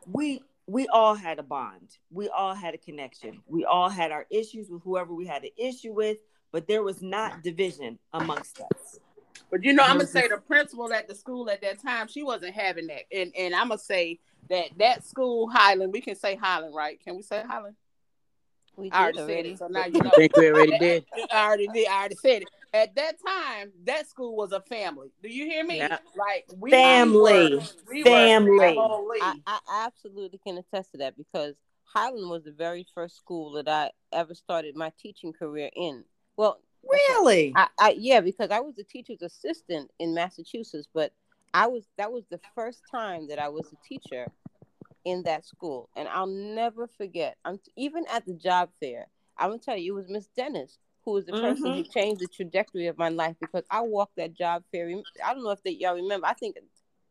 We 0.08 0.42
we 0.66 0.88
all 0.88 1.16
had 1.16 1.40
a 1.40 1.44
bond. 1.44 1.98
We 2.10 2.30
all 2.30 2.54
had 2.54 2.74
a 2.74 2.78
connection. 2.78 3.42
We 3.48 3.66
all 3.66 3.90
had 3.90 4.12
our 4.12 4.26
issues 4.30 4.70
with 4.70 4.82
whoever 4.84 5.14
we 5.14 5.26
had 5.26 5.44
an 5.44 5.50
issue 5.58 5.94
with, 5.94 6.18
but 6.52 6.68
there 6.68 6.84
was 6.84 7.02
not 7.02 7.44
division 7.44 8.00
amongst 8.14 8.62
us. 8.62 9.00
But 9.52 9.64
you 9.64 9.74
know, 9.74 9.84
I'm 9.84 9.98
gonna 9.98 10.08
say 10.08 10.28
the 10.28 10.38
principal 10.38 10.92
at 10.94 11.08
the 11.08 11.16
school 11.16 11.50
at 11.50 11.62
that 11.62 11.82
time, 11.82 12.08
she 12.08 12.24
wasn't 12.24 12.56
having 12.56 12.88
that. 12.88 13.04
And 13.12 13.32
and 13.38 13.54
I'm 13.54 13.68
gonna 13.68 13.78
say 13.78 14.20
that 14.50 14.70
that 14.78 15.06
school 15.06 15.50
Highland, 15.50 15.94
we 15.94 16.02
can 16.02 16.16
say 16.16 16.36
Highland, 16.36 16.74
right? 16.74 17.00
Can 17.04 17.16
we 17.16 17.22
say 17.22 17.44
Highland? 17.48 17.76
We 18.76 18.90
I 18.92 19.12
did 19.12 19.20
already 19.20 19.34
said 19.34 19.46
it, 19.46 19.58
so 19.60 19.68
now 19.68 19.86
you 19.86 19.92
know. 20.04 20.10
I 20.12 20.16
think 20.16 20.38
we 20.38 20.50
already 20.50 20.78
did. 20.80 21.06
I 21.32 21.46
already 21.46 21.68
did. 21.68 21.88
I 21.88 22.00
already 22.00 22.16
said 22.16 22.42
it. 22.44 22.48
At 22.74 22.96
that 22.96 23.16
time, 23.26 23.72
that 23.86 24.08
school 24.08 24.36
was 24.36 24.52
a 24.52 24.62
family. 24.62 25.12
Do 25.22 25.30
you 25.30 25.46
hear 25.46 25.64
me? 25.64 25.78
Yeah. 25.78 25.98
Like 26.18 26.46
we 26.58 26.72
Family. 26.72 27.56
were- 27.56 27.62
we 27.90 28.04
Family. 28.04 28.50
were 28.50 28.60
family. 28.74 29.18
I, 29.22 29.36
I 29.46 29.60
absolutely 29.86 30.40
can 30.40 30.58
attest 30.58 30.92
to 30.92 30.98
that 30.98 31.16
because 31.18 31.56
Highland 31.84 32.30
was 32.30 32.44
the 32.44 32.52
very 32.52 32.86
first 32.96 33.16
school 33.18 33.52
that 33.54 33.68
I 33.68 33.92
ever 34.12 34.34
started 34.34 34.76
my 34.76 34.92
teaching 35.00 35.34
career 35.34 35.70
in. 35.76 36.04
Well, 36.36 36.60
Really? 37.08 37.54
I, 37.56 37.68
I 37.80 37.96
yeah, 37.98 38.20
because 38.20 38.52
I 38.52 38.60
was 38.60 38.78
a 38.78 38.84
teacher's 38.84 39.22
assistant 39.22 39.90
in 40.00 40.14
Massachusetts, 40.14 40.88
but 40.94 41.14
I 41.54 41.68
was 41.68 41.88
that 41.98 42.12
was 42.12 42.26
the 42.30 42.42
first 42.56 42.82
time 42.92 43.28
that 43.30 43.40
I 43.40 43.48
was 43.48 43.72
a 43.72 43.88
teacher 43.88 44.28
in 45.06 45.24
that 45.24 45.46
school, 45.46 45.90
and 45.96 46.08
I'll 46.10 46.28
never 46.28 46.88
forget. 46.88 47.38
I'm 47.46 47.58
even 47.78 48.06
at 48.12 48.26
the 48.26 48.34
job 48.34 48.70
fair. 48.82 49.08
I'm 49.38 49.50
gonna 49.52 49.60
tell 49.60 49.78
you, 49.78 49.94
it 49.94 49.96
was 50.02 50.10
Miss 50.10 50.28
Dennis 50.36 50.78
who 51.06 51.12
was 51.12 51.26
the 51.26 51.34
person 51.34 51.66
mm-hmm. 51.66 51.78
who 51.78 51.84
changed 51.84 52.22
the 52.22 52.28
trajectory 52.28 52.88
of 52.88 52.98
my 52.98 53.10
life 53.10 53.36
because 53.40 53.64
I 53.70 53.82
walked 53.82 54.16
that 54.18 54.34
job 54.34 54.64
fair. 54.72 54.90
I 55.24 55.34
don't 55.34 55.44
know 55.44 55.52
if 55.52 55.64
they, 55.64 55.72
y'all 55.72 55.96
remember. 55.96 56.28
I 56.28 56.34
think 56.34 56.58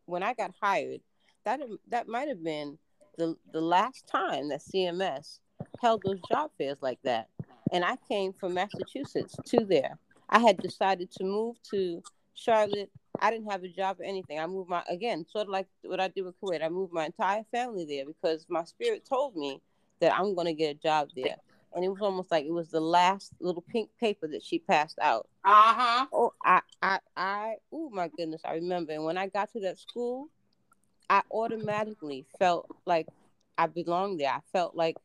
when 0.06 0.22
I 0.22 0.34
got 0.34 0.52
hired, 0.60 1.00
that 1.44 1.60
that 1.88 2.08
might 2.08 2.28
have 2.28 2.42
been 2.42 2.78
the 3.18 3.36
the 3.52 3.60
last 3.60 4.06
time 4.06 4.48
that 4.48 4.60
CMS 4.60 5.38
held 5.80 6.02
those 6.04 6.20
job 6.30 6.50
fairs 6.58 6.78
like 6.80 6.98
that 7.02 7.28
and 7.72 7.84
I 7.84 7.96
came 8.06 8.32
from 8.32 8.54
Massachusetts 8.54 9.34
to 9.46 9.64
there. 9.64 9.98
I 10.28 10.38
had 10.38 10.58
decided 10.58 11.10
to 11.12 11.24
move 11.24 11.56
to 11.70 12.02
Charlotte. 12.34 12.90
I 13.18 13.30
didn't 13.30 13.50
have 13.50 13.64
a 13.64 13.68
job 13.68 14.00
or 14.00 14.04
anything. 14.04 14.38
I 14.38 14.46
moved 14.46 14.68
my 14.68 14.82
again, 14.88 15.26
sort 15.28 15.46
of 15.46 15.50
like 15.50 15.66
what 15.82 16.00
I 16.00 16.08
did 16.08 16.24
with 16.24 16.40
Kuwait. 16.40 16.62
I 16.62 16.68
moved 16.68 16.92
my 16.92 17.06
entire 17.06 17.44
family 17.50 17.84
there 17.84 18.04
because 18.06 18.46
my 18.48 18.64
spirit 18.64 19.04
told 19.08 19.36
me 19.36 19.60
that 20.00 20.14
I'm 20.14 20.34
going 20.34 20.46
to 20.46 20.52
get 20.52 20.76
a 20.76 20.78
job 20.78 21.08
there. 21.16 21.36
And 21.74 21.84
it 21.84 21.88
was 21.88 22.00
almost 22.00 22.30
like 22.30 22.44
it 22.44 22.52
was 22.52 22.70
the 22.70 22.80
last 22.80 23.32
little 23.40 23.62
pink 23.62 23.90
paper 23.98 24.28
that 24.28 24.42
she 24.42 24.58
passed 24.58 24.98
out. 25.00 25.28
Uh 25.44 25.74
huh. 25.74 26.06
Oh, 26.12 26.32
I, 26.44 26.60
I, 26.82 26.98
I, 27.16 27.54
oh 27.72 27.90
my 27.90 28.08
goodness, 28.08 28.42
I 28.44 28.54
remember. 28.54 28.92
And 28.92 29.04
when 29.04 29.16
I 29.16 29.28
got 29.28 29.52
to 29.52 29.60
that 29.60 29.78
school, 29.78 30.28
I 31.08 31.22
automatically 31.30 32.26
felt 32.38 32.68
like 32.86 33.06
I 33.58 33.66
belonged 33.66 34.20
there. 34.20 34.30
I 34.30 34.40
felt 34.52 34.76
like 34.76 34.96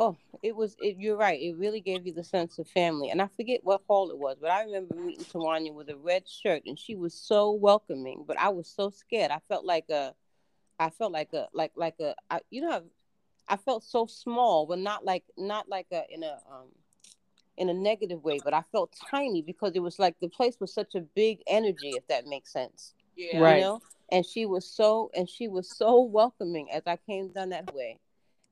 Oh, 0.00 0.16
it 0.42 0.56
was. 0.56 0.76
It, 0.80 0.96
you're 0.98 1.18
right. 1.18 1.38
It 1.38 1.58
really 1.58 1.82
gave 1.82 2.06
you 2.06 2.14
the 2.14 2.24
sense 2.24 2.58
of 2.58 2.66
family. 2.68 3.10
And 3.10 3.20
I 3.20 3.28
forget 3.36 3.60
what 3.64 3.82
hall 3.86 4.10
it 4.10 4.16
was, 4.16 4.38
but 4.40 4.50
I 4.50 4.62
remember 4.64 4.94
meeting 4.94 5.26
Tawanya 5.26 5.74
with 5.74 5.90
a 5.90 5.96
red 5.96 6.26
shirt, 6.26 6.62
and 6.64 6.78
she 6.78 6.94
was 6.96 7.12
so 7.12 7.52
welcoming. 7.52 8.24
But 8.26 8.38
I 8.38 8.48
was 8.48 8.66
so 8.66 8.88
scared. 8.88 9.30
I 9.30 9.40
felt 9.46 9.66
like 9.66 9.90
a, 9.90 10.14
I 10.78 10.88
felt 10.88 11.12
like 11.12 11.34
a, 11.34 11.48
like 11.52 11.72
like 11.76 12.00
a, 12.00 12.14
I, 12.30 12.40
you 12.48 12.62
know, 12.62 12.82
I 13.48 13.56
felt 13.56 13.84
so 13.84 14.06
small, 14.06 14.66
but 14.66 14.78
not 14.78 15.04
like 15.04 15.24
not 15.36 15.68
like 15.68 15.86
a 15.92 16.02
in 16.10 16.22
a 16.22 16.38
um, 16.50 16.68
in 17.56 17.68
a 17.68 17.74
negative 17.74 18.22
way. 18.24 18.40
But 18.42 18.54
I 18.54 18.62
felt 18.72 18.94
tiny 19.10 19.42
because 19.42 19.72
it 19.74 19.82
was 19.82 19.98
like 19.98 20.16
the 20.20 20.28
place 20.28 20.58
was 20.60 20.72
such 20.72 20.94
a 20.94 21.00
big 21.00 21.40
energy, 21.46 21.90
if 21.90 22.06
that 22.08 22.26
makes 22.26 22.52
sense. 22.52 22.94
Yeah. 23.16 23.40
Right. 23.40 23.56
You 23.56 23.62
know. 23.62 23.82
And 24.12 24.26
she 24.26 24.44
was 24.44 24.64
so, 24.64 25.10
and 25.14 25.28
she 25.28 25.46
was 25.46 25.68
so 25.76 26.00
welcoming 26.00 26.68
as 26.72 26.82
I 26.86 26.96
came 26.96 27.28
down 27.28 27.50
that 27.50 27.72
way. 27.72 27.98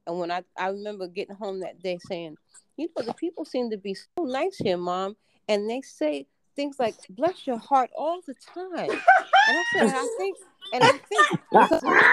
And 0.07 0.19
when 0.19 0.31
I, 0.31 0.45
I 0.57 0.69
remember 0.69 1.09
getting 1.09 1.35
home 1.35 1.61
that 1.61 1.83
day 1.83 1.99
saying, 2.07 2.37
you 2.77 2.89
know, 2.97 3.05
the 3.05 3.13
people 3.15 3.45
seem 3.45 3.71
to 3.71 3.77
be 3.77 3.95
so 3.95 4.25
nice 4.25 4.57
here, 4.57 4.77
mom. 4.77 5.17
And 5.49 5.69
they 5.69 5.81
say 5.81 6.27
things 6.55 6.77
like, 6.79 6.95
bless 7.11 7.47
your 7.47 7.59
heart 7.59 7.91
all 7.97 8.21
the 8.27 8.35
time. 8.55 8.91
And 8.91 9.01
I 9.49 9.65
said, 9.73 9.83
and 9.83 9.97
I 9.97 10.07
think, 10.17 10.37
and 10.73 10.85
I 10.85 10.93
think, 11.09 11.27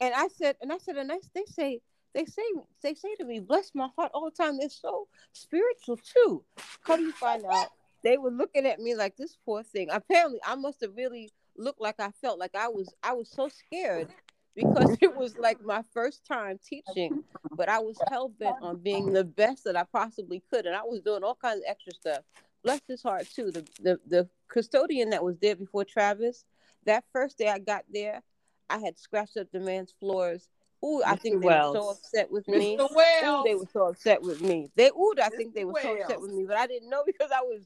and 0.00 0.14
I 0.14 0.28
said, 0.28 0.56
and 0.60 0.72
I 0.72 0.78
said, 0.78 0.96
and 0.96 1.10
I, 1.10 1.18
they 1.34 1.44
say, 1.46 1.80
they 2.14 2.24
say, 2.24 2.42
they 2.82 2.94
say 2.94 3.14
to 3.16 3.24
me, 3.24 3.40
bless 3.40 3.72
my 3.74 3.88
heart 3.96 4.12
all 4.14 4.24
the 4.24 4.30
time. 4.30 4.58
They're 4.58 4.68
so 4.68 5.08
spiritual 5.32 5.96
too. 5.96 6.44
Come 6.84 7.10
to 7.10 7.12
find 7.12 7.44
out, 7.44 7.68
they 8.02 8.18
were 8.18 8.30
looking 8.30 8.66
at 8.66 8.78
me 8.78 8.94
like 8.94 9.16
this 9.16 9.36
poor 9.44 9.62
thing. 9.62 9.88
Apparently, 9.90 10.38
I 10.44 10.54
must 10.54 10.80
have 10.82 10.96
really 10.96 11.30
looked 11.56 11.80
like 11.80 11.98
I 11.98 12.10
felt 12.20 12.38
like 12.38 12.54
I 12.54 12.68
was, 12.68 12.94
I 13.02 13.14
was 13.14 13.28
so 13.28 13.48
scared 13.48 14.08
because 14.54 14.96
it 15.00 15.16
was 15.16 15.36
like 15.38 15.62
my 15.64 15.82
first 15.92 16.24
time 16.26 16.58
teaching, 16.64 17.22
but 17.56 17.68
I 17.68 17.78
was 17.78 17.98
hell 18.08 18.28
bent 18.28 18.56
on 18.62 18.78
being 18.78 19.12
the 19.12 19.24
best 19.24 19.64
that 19.64 19.76
I 19.76 19.84
possibly 19.84 20.42
could, 20.52 20.66
and 20.66 20.76
I 20.76 20.82
was 20.82 21.00
doing 21.00 21.24
all 21.24 21.34
kinds 21.40 21.58
of 21.58 21.64
extra 21.68 21.92
stuff. 21.94 22.20
Bless 22.62 22.80
his 22.86 23.02
heart 23.02 23.26
too. 23.34 23.50
The 23.50 23.66
the 23.82 24.00
the 24.08 24.28
custodian 24.48 25.10
that 25.10 25.22
was 25.22 25.36
there 25.38 25.56
before 25.56 25.84
Travis, 25.84 26.44
that 26.86 27.04
first 27.12 27.38
day 27.38 27.48
I 27.48 27.58
got 27.58 27.84
there, 27.92 28.22
I 28.70 28.78
had 28.78 28.98
scratched 28.98 29.36
up 29.36 29.48
the 29.52 29.60
man's 29.60 29.94
floors. 29.98 30.48
Ooh, 30.84 31.02
I 31.04 31.14
Mr. 31.14 31.20
think 31.20 31.40
they 31.40 31.46
Wells. 31.46 31.74
were 31.74 31.82
so 31.82 31.90
upset 31.90 32.30
with 32.30 32.48
me. 32.48 32.76
Mr. 32.78 32.90
Ooh, 33.26 33.44
they 33.44 33.54
were 33.54 33.68
so 33.72 33.86
upset 33.86 34.22
with 34.22 34.42
me. 34.42 34.70
They 34.76 34.88
ooh, 34.88 35.14
I 35.22 35.30
think 35.30 35.54
they 35.54 35.64
were 35.64 35.74
so 35.80 35.96
upset 35.96 36.20
with 36.20 36.32
me, 36.32 36.44
but 36.44 36.56
I 36.56 36.66
didn't 36.66 36.90
know 36.90 37.02
because 37.06 37.30
I 37.34 37.42
was 37.42 37.62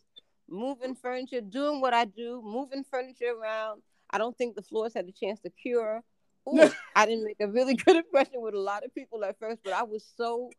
moving 0.49 0.95
furniture, 0.95 1.41
doing 1.41 1.81
what 1.81 1.95
I 1.95 2.05
do, 2.05 2.43
moving 2.45 2.85
furniture 2.85 3.35
around. 3.41 3.83
I 4.11 4.19
don't 4.19 4.37
think 4.37 4.57
the 4.57 4.63
floors 4.63 4.95
had 4.95 5.09
a 5.09 5.13
chance 5.13 5.41
to 5.41 5.51
cure. 5.51 6.03
Ooh, 6.49 6.71
I 6.97 7.05
didn't 7.05 7.25
make 7.25 7.41
a 7.41 7.49
really 7.49 7.75
good 7.75 7.97
impression 8.05 8.41
with 8.41 8.55
a 8.55 8.61
lot 8.61 8.85
of 8.85 8.95
people 8.95 9.23
at 9.25 9.39
first, 9.39 9.61
but 9.63 9.75
I 9.75 9.83
was 9.83 10.05
so 10.17 10.51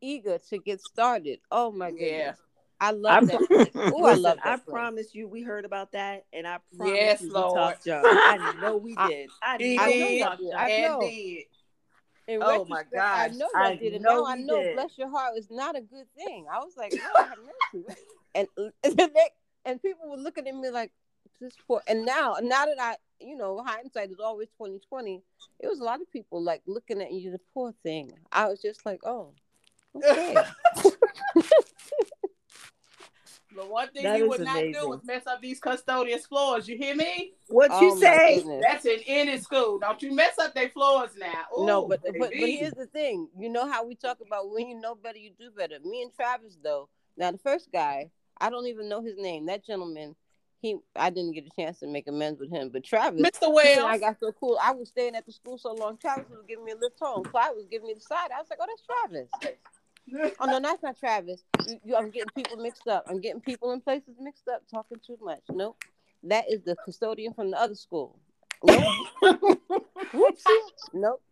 eager 0.00 0.38
to 0.50 0.58
get 0.58 0.80
started. 0.80 1.38
Oh 1.50 1.70
my 1.70 1.90
goodness. 1.90 2.10
Yeah. 2.10 2.32
I 2.80 2.88
I, 2.88 2.90
love 2.90 3.26
that. 3.28 3.42
oh, 3.74 4.04
I 4.04 4.14
love 4.14 4.38
I 4.42 4.50
that 4.50 4.64
place. 4.64 4.72
promise 4.72 5.14
you, 5.14 5.28
we 5.28 5.42
heard 5.42 5.64
about 5.64 5.92
that, 5.92 6.24
and 6.32 6.46
I 6.46 6.58
promise 6.76 6.94
Yes, 6.96 7.20
you, 7.22 7.28
we 7.28 7.34
talked. 7.34 7.88
I 7.88 8.38
know 8.60 8.76
we 8.82 8.94
I- 8.96 9.08
did. 9.08 9.30
I, 9.42 9.56
know 9.56 9.82
I 9.82 9.88
we 9.88 10.18
know 10.20 10.36
did. 10.36 10.52
I 10.54 10.80
know. 10.80 11.00
did. 11.00 11.44
In 12.28 12.42
Oh, 12.42 12.64
my 12.64 12.78
retrospect, 12.92 12.94
I 12.96 13.28
know 13.28 13.48
I 13.54 13.66
I 13.68 13.76
did 13.76 13.94
it. 13.94 14.02
Now 14.02 14.24
I 14.26 14.34
know 14.34 14.60
did. 14.60 14.74
bless 14.74 14.98
your 14.98 15.08
heart 15.08 15.38
is 15.38 15.48
not 15.48 15.76
a 15.76 15.80
good 15.80 16.06
thing. 16.16 16.46
I 16.52 16.58
was 16.58 16.72
like, 16.76 16.92
Lord 16.92 17.28
have 17.28 17.38
mercy. 17.38 17.86
And 18.34 18.48
and, 18.84 18.96
they, 18.98 19.28
and 19.64 19.80
people 19.80 20.10
were 20.10 20.16
looking 20.18 20.46
at 20.46 20.54
me 20.54 20.68
like 20.68 20.90
this 21.40 21.54
poor 21.66 21.80
and 21.86 22.04
now 22.04 22.36
now 22.42 22.66
that 22.66 22.76
I 22.78 22.96
you 23.20 23.34
know, 23.36 23.62
hindsight 23.64 24.10
is 24.10 24.18
always 24.20 24.48
twenty 24.58 24.78
twenty, 24.90 25.22
it 25.60 25.68
was 25.68 25.78
a 25.80 25.84
lot 25.84 26.02
of 26.02 26.10
people 26.12 26.42
like 26.42 26.60
looking 26.66 27.00
at 27.00 27.12
you, 27.12 27.30
the 27.30 27.40
poor 27.54 27.72
thing. 27.82 28.12
I 28.32 28.48
was 28.48 28.60
just 28.60 28.84
like, 28.84 29.00
Oh, 29.04 29.32
okay. 29.96 30.36
The 33.56 33.64
one 33.64 33.88
thing 33.88 34.02
That 34.04 34.18
you 34.18 34.24
is 34.24 34.28
would 34.38 34.40
not 34.46 34.62
do 34.72 34.92
is 34.92 35.00
mess 35.04 35.26
up 35.26 35.40
these 35.40 35.58
custodians' 35.58 36.26
floors. 36.26 36.68
You 36.68 36.76
hear 36.76 36.94
me? 36.94 37.32
What 37.48 37.70
Oh, 37.72 37.80
you 37.80 37.94
my 37.94 38.00
say? 38.00 38.36
goodness. 38.36 38.62
That's 38.68 38.84
an 38.84 38.98
in 39.06 39.28
any 39.28 39.38
school. 39.38 39.78
Don't 39.78 40.02
you 40.02 40.12
mess 40.12 40.38
up 40.38 40.54
their 40.54 40.68
floors 40.68 41.10
now. 41.18 41.44
Ooh, 41.58 41.64
no, 41.66 41.88
but, 41.88 42.02
but 42.02 42.14
but 42.18 42.32
here's 42.34 42.74
the 42.74 42.86
thing. 42.86 43.28
You 43.38 43.48
know 43.48 43.66
how 43.66 43.84
we 43.86 43.94
talk 43.94 44.18
about 44.20 44.50
when 44.50 44.68
you 44.68 44.78
know 44.78 44.94
better, 44.94 45.18
you 45.18 45.30
do 45.38 45.50
better. 45.50 45.76
Me 45.84 46.02
and 46.02 46.14
Travis, 46.14 46.58
though. 46.62 46.88
Now 47.16 47.30
the 47.30 47.38
first 47.38 47.72
guy, 47.72 48.10
I 48.38 48.50
don't 48.50 48.66
even 48.66 48.88
know 48.88 49.02
his 49.02 49.16
name. 49.16 49.46
That 49.46 49.64
gentleman, 49.64 50.14
he, 50.60 50.76
I 50.94 51.08
didn't 51.10 51.32
get 51.32 51.46
a 51.46 51.50
chance 51.60 51.78
to 51.80 51.86
make 51.86 52.08
amends 52.08 52.38
with 52.40 52.50
him. 52.50 52.68
But 52.68 52.84
Travis, 52.84 53.22
Mr. 53.22 53.62
he 53.62 53.72
and 53.72 53.86
I 53.86 53.96
got 53.98 54.16
so 54.20 54.32
cool. 54.32 54.58
I 54.62 54.72
was 54.72 54.88
staying 54.90 55.14
at 55.14 55.24
the 55.24 55.32
school 55.32 55.56
so 55.56 55.72
long. 55.72 55.96
Travis 55.96 56.28
was 56.28 56.44
giving 56.46 56.64
me 56.64 56.72
a 56.72 56.76
lift 56.76 56.98
home. 57.00 57.24
Clyde 57.24 57.52
was 57.56 57.66
giving 57.70 57.86
me 57.88 57.94
the 57.94 58.00
side. 58.00 58.28
I 58.36 58.38
was 58.38 58.48
like, 58.50 58.58
oh, 58.60 58.66
that's 58.68 58.82
Travis. 58.82 59.56
Oh 60.40 60.46
no, 60.46 60.60
that's 60.60 60.82
not 60.82 60.98
Travis. 60.98 61.42
You, 61.66 61.80
you, 61.84 61.96
I'm 61.96 62.10
getting 62.10 62.28
people 62.34 62.56
mixed 62.58 62.86
up. 62.86 63.04
I'm 63.08 63.20
getting 63.20 63.40
people 63.40 63.72
in 63.72 63.80
places 63.80 64.14
mixed 64.20 64.48
up, 64.48 64.62
talking 64.72 64.98
too 65.06 65.18
much. 65.20 65.40
Nope, 65.50 65.76
that 66.24 66.44
is 66.50 66.62
the 66.62 66.76
custodian 66.84 67.34
from 67.34 67.50
the 67.50 67.60
other 67.60 67.74
school. 67.74 68.18
Nope. 68.64 68.82
Whoopsie. 70.12 70.60
Nope. 70.94 71.22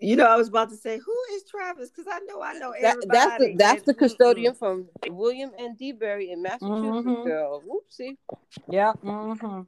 You 0.00 0.16
know, 0.16 0.26
I 0.26 0.36
was 0.36 0.48
about 0.48 0.68
to 0.70 0.76
say, 0.76 0.98
who 0.98 1.14
is 1.34 1.44
Travis? 1.44 1.88
Because 1.90 2.06
I 2.12 2.18
know 2.26 2.42
I 2.42 2.54
know 2.54 2.72
That, 2.80 2.96
everybody. 2.96 3.08
that's 3.18 3.38
the 3.38 3.54
that's 3.56 3.82
the 3.82 3.90
and- 3.92 3.98
custodian 3.98 4.54
from 4.54 4.88
William 5.08 5.52
N. 5.58 5.76
DeBerry 5.80 6.30
in 6.32 6.42
Massachusetts. 6.42 7.06
Mhm. 7.06 7.24
Girl, 7.24 7.62
whoopsie. 7.62 8.16
Yeah. 8.68 8.92
Mm-hmm. 9.02 9.62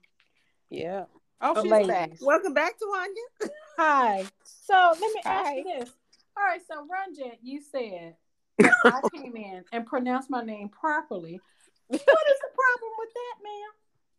Yeah. 0.69 1.05
Oh, 1.41 1.63
she's 1.63 1.71
Ladies. 1.71 1.89
back. 1.89 2.11
Welcome 2.21 2.55
back, 2.55 2.75
Tawanya. 2.79 3.49
Hi. 3.79 4.25
So 4.43 4.75
let 4.75 5.01
me 5.01 5.21
ask 5.25 5.47
Hi. 5.47 5.55
you 5.57 5.65
this. 5.65 5.91
All 6.37 6.45
right. 6.45 6.61
So 6.67 6.87
Ranjit, 6.87 7.39
you 7.43 7.61
said 7.63 7.81
that 7.83 8.17
I 8.63 9.01
came 9.15 9.37
in 9.37 9.65
and 9.73 9.87
pronounced 9.87 10.31
my 10.31 10.43
name 10.43 10.69
properly. 10.69 11.41
What 11.89 12.01
is 12.01 12.41
the 12.41 12.49
problem 12.55 12.93
with 12.99 13.09
that, 13.15 13.45
ma'am? 13.45 13.71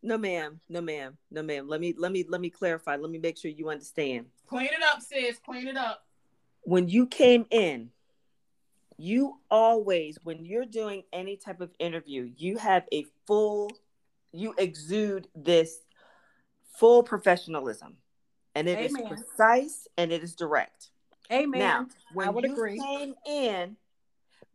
No, 0.04 0.18
ma'am. 0.18 0.60
No, 0.70 0.80
ma'am. 0.80 1.18
No, 1.32 1.44
ma'am. 1.44 1.68
Let 1.68 1.82
me 1.82 1.94
let 1.98 2.14
me 2.14 2.24
let 2.28 2.40
me 2.40 2.50
clarify. 2.50 2.96
Let 2.96 3.12
me 3.12 3.18
make 3.18 3.38
sure 3.38 3.52
you 3.52 3.70
understand. 3.70 4.28
Clean 4.48 4.68
it 4.68 4.84
up, 4.84 5.02
sis. 5.02 5.38
Clean 5.40 5.68
it 5.68 5.76
up. 5.76 6.06
When 6.62 6.88
you 6.88 7.08
came 7.08 7.46
in, 7.52 7.90
you 8.98 9.40
always, 9.50 10.18
when 10.24 10.46
you're 10.46 10.66
doing 10.66 11.04
any 11.14 11.38
type 11.38 11.62
of 11.62 11.72
interview, 11.80 12.32
you 12.36 12.58
have 12.58 12.86
a 12.92 13.06
full, 13.26 13.72
you 14.32 14.54
exude 14.58 15.28
this 15.36 15.80
full 16.78 17.04
professionalism, 17.04 17.98
and 18.56 18.68
it 18.68 18.80
is 18.80 18.96
Amen. 18.96 19.08
precise 19.08 19.88
and 19.98 20.12
it 20.12 20.24
is 20.24 20.36
direct. 20.36 20.90
Amen. 21.32 21.60
Now, 21.60 21.88
when 22.14 22.28
I 22.28 22.32
would 22.32 22.46
you 22.46 22.54
agree. 22.54 22.80
came 22.80 23.14
in, 23.26 23.78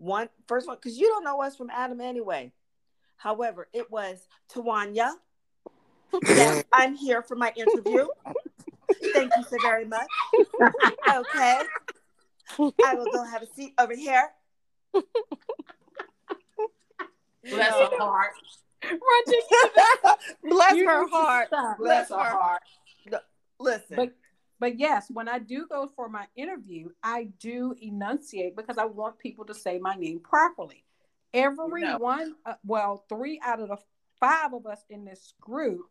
one 0.03 0.29
first 0.49 0.67
one 0.67 0.77
because 0.77 0.99
you 0.99 1.07
don't 1.09 1.23
know 1.25 1.41
us 1.41 1.57
from 1.57 1.71
Adam 1.71 2.01
anyway. 2.01 2.53
However, 3.17 3.69
it 3.73 3.91
was 3.91 4.27
Tawanya. 4.53 5.13
Yes, 6.27 6.65
I'm 6.73 6.97
here 6.97 7.23
for 7.23 7.37
my 7.37 7.53
interview. 7.57 8.07
Thank 9.13 9.33
you 9.37 9.45
so 9.45 9.57
very 9.63 9.85
much. 9.85 10.09
Okay, 11.09 11.61
I 12.85 12.95
will 12.95 13.07
go 13.07 13.23
have 13.23 13.43
a 13.43 13.47
seat 13.55 13.75
over 13.79 13.95
here. 13.95 14.29
Bless 17.45 17.73
her 17.73 17.89
heart. 17.99 18.33
Run, 18.85 18.99
Bless 20.45 20.75
You 20.75 20.89
her 20.89 21.09
heart. 21.09 21.49
Bless 21.79 22.09
her 22.11 22.17
heart. 22.17 22.63
Listen. 23.61 23.97
But 23.97 24.15
but 24.63 24.79
yes, 24.79 25.11
when 25.11 25.29
I 25.29 25.41
do 25.41 25.67
go 25.67 25.91
for 25.97 26.09
my 26.09 26.27
interview, 26.37 26.91
I 27.03 27.31
do 27.41 27.75
enunciate 27.83 28.55
because 28.55 28.79
I 28.79 28.85
want 28.85 29.19
people 29.19 29.45
to 29.47 29.55
say 29.55 29.81
my 29.81 29.97
name 29.97 30.21
properly. 30.21 30.85
Everyone, 31.35 32.37
uh, 32.47 32.55
well, 32.65 33.05
three 33.09 33.41
out 33.45 33.59
of 33.59 33.71
the 33.71 33.79
five 34.21 34.53
of 34.53 34.65
us 34.67 34.79
in 34.89 35.05
this 35.05 35.35
group, 35.41 35.87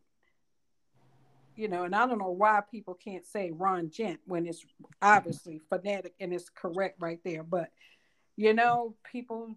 you 1.58 1.68
know, 1.68 1.84
and 1.84 1.94
I 1.94 2.08
don't 2.08 2.20
know 2.20 2.32
why 2.32 2.62
people 2.72 2.94
can't 2.94 3.26
say 3.26 3.52
Ron 3.52 3.90
Gent 3.90 4.22
when 4.26 4.46
it's 4.46 4.66
obviously 5.02 5.60
phonetic 5.70 6.14
and 6.22 6.34
it's 6.34 6.50
correct 6.50 6.96
right 7.02 7.20
there. 7.26 7.44
But 7.44 7.72
you 8.38 8.54
know, 8.54 8.96
people 9.12 9.54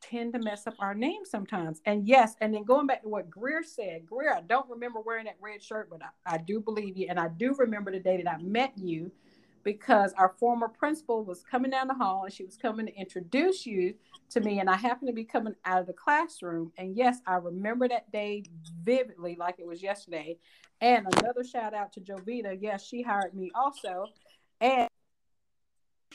tend 0.00 0.32
to 0.32 0.38
mess 0.38 0.66
up 0.66 0.74
our 0.78 0.94
name 0.94 1.24
sometimes. 1.24 1.80
And 1.86 2.06
yes, 2.06 2.34
and 2.40 2.54
then 2.54 2.64
going 2.64 2.86
back 2.86 3.02
to 3.02 3.08
what 3.08 3.30
Greer 3.30 3.62
said, 3.62 4.06
Greer, 4.06 4.34
I 4.34 4.42
don't 4.42 4.68
remember 4.68 5.00
wearing 5.00 5.24
that 5.24 5.36
red 5.40 5.62
shirt, 5.62 5.88
but 5.90 6.00
I, 6.02 6.34
I 6.34 6.38
do 6.38 6.60
believe 6.60 6.96
you. 6.96 7.06
And 7.08 7.18
I 7.18 7.28
do 7.28 7.54
remember 7.54 7.90
the 7.90 8.00
day 8.00 8.22
that 8.22 8.30
I 8.30 8.38
met 8.42 8.72
you 8.76 9.10
because 9.64 10.12
our 10.12 10.34
former 10.38 10.68
principal 10.68 11.24
was 11.24 11.42
coming 11.42 11.72
down 11.72 11.88
the 11.88 11.94
hall 11.94 12.22
and 12.22 12.32
she 12.32 12.44
was 12.44 12.56
coming 12.56 12.86
to 12.86 12.94
introduce 12.94 13.66
you 13.66 13.94
to 14.30 14.40
me. 14.40 14.60
And 14.60 14.70
I 14.70 14.76
happened 14.76 15.08
to 15.08 15.14
be 15.14 15.24
coming 15.24 15.56
out 15.64 15.80
of 15.80 15.88
the 15.88 15.92
classroom. 15.92 16.72
And 16.78 16.96
yes, 16.96 17.18
I 17.26 17.34
remember 17.34 17.88
that 17.88 18.12
day 18.12 18.44
vividly, 18.84 19.36
like 19.36 19.56
it 19.58 19.66
was 19.66 19.82
yesterday. 19.82 20.38
And 20.80 21.06
another 21.16 21.42
shout 21.42 21.74
out 21.74 21.92
to 21.94 22.00
Jovita. 22.00 22.58
Yes, 22.60 22.86
she 22.86 23.02
hired 23.02 23.34
me 23.34 23.50
also. 23.54 24.06
And 24.60 24.88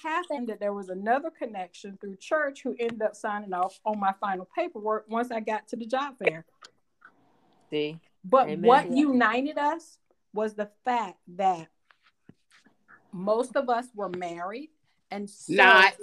happened 0.02 0.50
that 0.50 0.60
there 0.60 0.74
was 0.74 0.90
another 0.90 1.30
connection 1.30 1.98
through 2.00 2.16
church 2.18 2.62
who 2.64 2.76
ended 2.80 3.02
up 3.02 3.16
signing 3.16 3.54
off 3.54 3.80
on 3.86 4.00
my 4.00 4.14
final 4.20 4.48
paperwork 4.56 5.06
once 5.10 5.32
I 5.32 5.40
got 5.40 5.68
to 5.70 5.76
the 5.76 5.86
job 5.86 6.18
fair. 6.18 6.46
See, 7.70 8.00
But 8.24 8.48
Amen. 8.50 8.62
what 8.64 8.92
united 8.92 9.58
us 9.58 9.98
was 10.34 10.54
the 10.54 10.70
fact 10.86 11.18
that 11.36 11.68
most 13.12 13.56
of 13.56 13.70
us 13.70 13.88
were 13.94 14.10
married, 14.10 14.70
and 15.10 15.30
so 15.30 15.56
Not. 15.56 15.94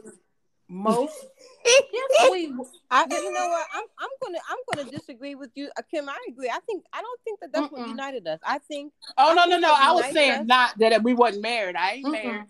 most. 0.69 1.27
yes, 1.67 2.31
we. 2.31 2.53
I, 2.91 3.05
you 3.09 3.33
know 3.33 3.49
what? 3.49 3.67
I'm 3.75 3.85
I'm 3.99 4.09
gonna 4.23 4.39
I'm 4.51 4.59
gonna 4.77 4.91
disagree 4.91 5.35
with 5.35 5.51
you, 5.55 5.71
uh, 5.79 5.83
Kim. 5.91 6.09
I 6.09 6.19
agree. 6.29 6.49
I 6.49 6.59
think 6.67 6.85
I 6.93 7.01
don't 7.01 7.21
think 7.25 7.41
that 7.41 7.53
that's 7.53 7.71
what 7.71 7.83
Mm-mm. 7.83 7.89
united 7.91 8.27
us. 8.27 8.41
I 8.45 8.59
think 8.59 8.93
Oh 9.17 9.33
I 9.33 9.35
no, 9.35 9.45
no, 9.47 9.59
no. 9.59 9.75
I 9.75 9.93
was 9.93 10.05
saying 10.13 10.41
us- 10.41 10.47
not 10.47 10.79
that 10.79 11.03
we 11.03 11.15
wasn't 11.15 11.43
married. 11.43 11.77
I 11.77 11.93
ain't 11.93 12.07
Mm-mm. 12.07 12.13
married. 12.13 12.47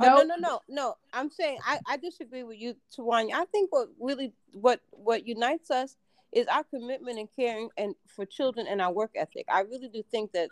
Oh, 0.00 0.04
No, 0.06 0.22
no, 0.22 0.22
no, 0.22 0.36
no, 0.36 0.60
no. 0.68 0.94
I'm 1.12 1.30
saying 1.30 1.58
I, 1.64 1.78
I 1.86 1.96
disagree 1.96 2.42
with 2.42 2.58
you, 2.58 2.74
Tawanya. 2.96 3.34
I 3.34 3.44
think 3.46 3.72
what 3.72 3.88
really 4.00 4.32
what 4.52 4.80
what 4.90 5.26
unites 5.26 5.70
us 5.70 5.96
is 6.32 6.46
our 6.48 6.64
commitment 6.64 7.18
and 7.18 7.28
caring 7.34 7.68
and 7.76 7.94
for 8.06 8.26
children 8.26 8.66
and 8.66 8.80
our 8.80 8.92
work 8.92 9.12
ethic. 9.14 9.44
I 9.48 9.60
really 9.60 9.88
do 9.88 10.02
think 10.10 10.32
that 10.32 10.48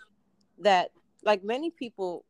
that 0.61 0.91
like 1.25 1.43
many 1.43 1.71
people, 1.71 2.25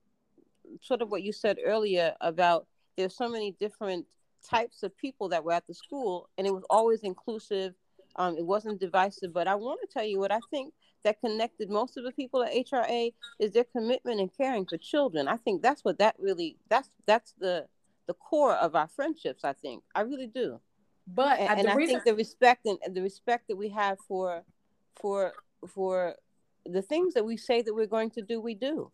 sort 0.81 1.03
of 1.03 1.11
what 1.11 1.23
you 1.23 1.33
said 1.33 1.59
earlier 1.65 2.15
about 2.21 2.67
there's 2.97 3.17
so 3.17 3.29
many 3.29 3.53
different 3.61 4.07
types 4.49 4.83
of 4.83 4.97
people 4.97 5.29
that 5.31 5.45
were 5.45 5.53
at 5.53 5.67
the 5.67 5.75
school, 5.75 6.29
and 6.39 6.47
it 6.47 6.53
was 6.53 6.65
always 6.71 7.01
inclusive. 7.01 7.75
Um, 8.17 8.37
it 8.37 8.45
wasn't 8.45 8.81
divisive. 8.81 9.33
But 9.33 9.49
I 9.49 9.55
want 9.55 9.81
to 9.81 9.87
tell 9.87 10.05
you 10.05 10.19
what 10.19 10.33
I 10.33 10.41
think 10.51 10.75
that 11.05 11.21
connected 11.21 11.71
most 11.71 11.97
of 11.97 12.05
the 12.05 12.13
people 12.13 12.43
at 12.43 12.53
HRA 12.53 13.13
is 13.39 13.53
their 13.53 13.65
commitment 13.65 14.21
and 14.21 14.31
caring 14.37 14.67
for 14.67 14.77
children. 14.77 15.29
I 15.29 15.37
think 15.37 15.63
that's 15.63 15.85
what 15.85 15.99
that 15.99 16.17
really 16.19 16.57
that's 16.69 16.91
that's 17.07 17.33
the 17.39 17.67
the 18.07 18.15
core 18.15 18.55
of 18.55 18.75
our 18.75 18.89
friendships. 18.89 19.45
I 19.45 19.53
think 19.53 19.83
I 19.95 20.03
really 20.03 20.27
do, 20.27 20.61
but 21.07 21.39
and, 21.39 21.61
and 21.61 21.69
I 21.69 21.75
reason 21.75 21.97
think 21.97 22.05
the 22.05 22.15
respect 22.15 22.67
and, 22.67 22.79
and 22.85 22.95
the 22.95 23.03
respect 23.03 23.49
that 23.49 23.57
we 23.57 23.69
have 23.71 23.99
for 24.09 24.43
for 24.97 25.33
for 25.67 26.17
the 26.67 26.83
things 26.83 27.15
that 27.15 27.25
we 27.25 27.37
say 27.37 27.63
that 27.63 27.75
we're 27.75 27.87
going 27.87 28.11
to 28.11 28.23
do, 28.23 28.41
we 28.41 28.55
do. 28.55 28.91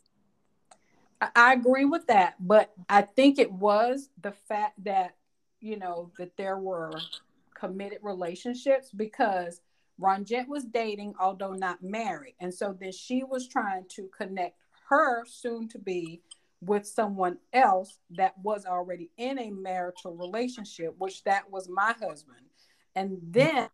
I- 1.21 1.31
I 1.35 1.53
agree 1.55 1.85
with 1.85 2.07
that, 2.07 2.35
but 2.41 2.73
I 2.89 3.03
think 3.03 3.39
it 3.39 3.53
was 3.53 4.11
the 4.21 4.33
fact 4.33 4.83
that 4.85 5.17
you 5.61 5.77
know 5.77 6.11
that 6.19 6.37
there 6.37 6.59
were 6.59 6.93
committed 7.55 7.99
relationships 8.03 8.91
because 8.91 9.61
Ranjit 10.01 10.49
was 10.49 10.65
dating, 10.65 11.15
although 11.21 11.53
not 11.53 11.83
married, 11.83 12.35
and 12.41 12.53
so 12.53 12.77
then 12.79 12.93
she 12.93 13.25
was 13.25 13.49
trying 13.49 13.85
to 13.91 14.09
connect 14.17 14.57
her 14.89 15.25
soon 15.27 15.69
to 15.69 15.79
be 15.79 16.23
with 16.61 16.87
someone 16.87 17.39
else 17.53 17.99
that 18.11 18.37
was 18.39 18.65
already 18.65 19.11
in 19.17 19.39
a 19.39 19.51
marital 19.51 20.15
relationship, 20.15 20.95
which 20.99 21.23
that 21.25 21.51
was 21.51 21.69
my 21.69 21.95
husband, 22.01 22.47
and 22.95 23.19
then 23.23 23.69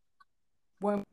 when 0.80 1.04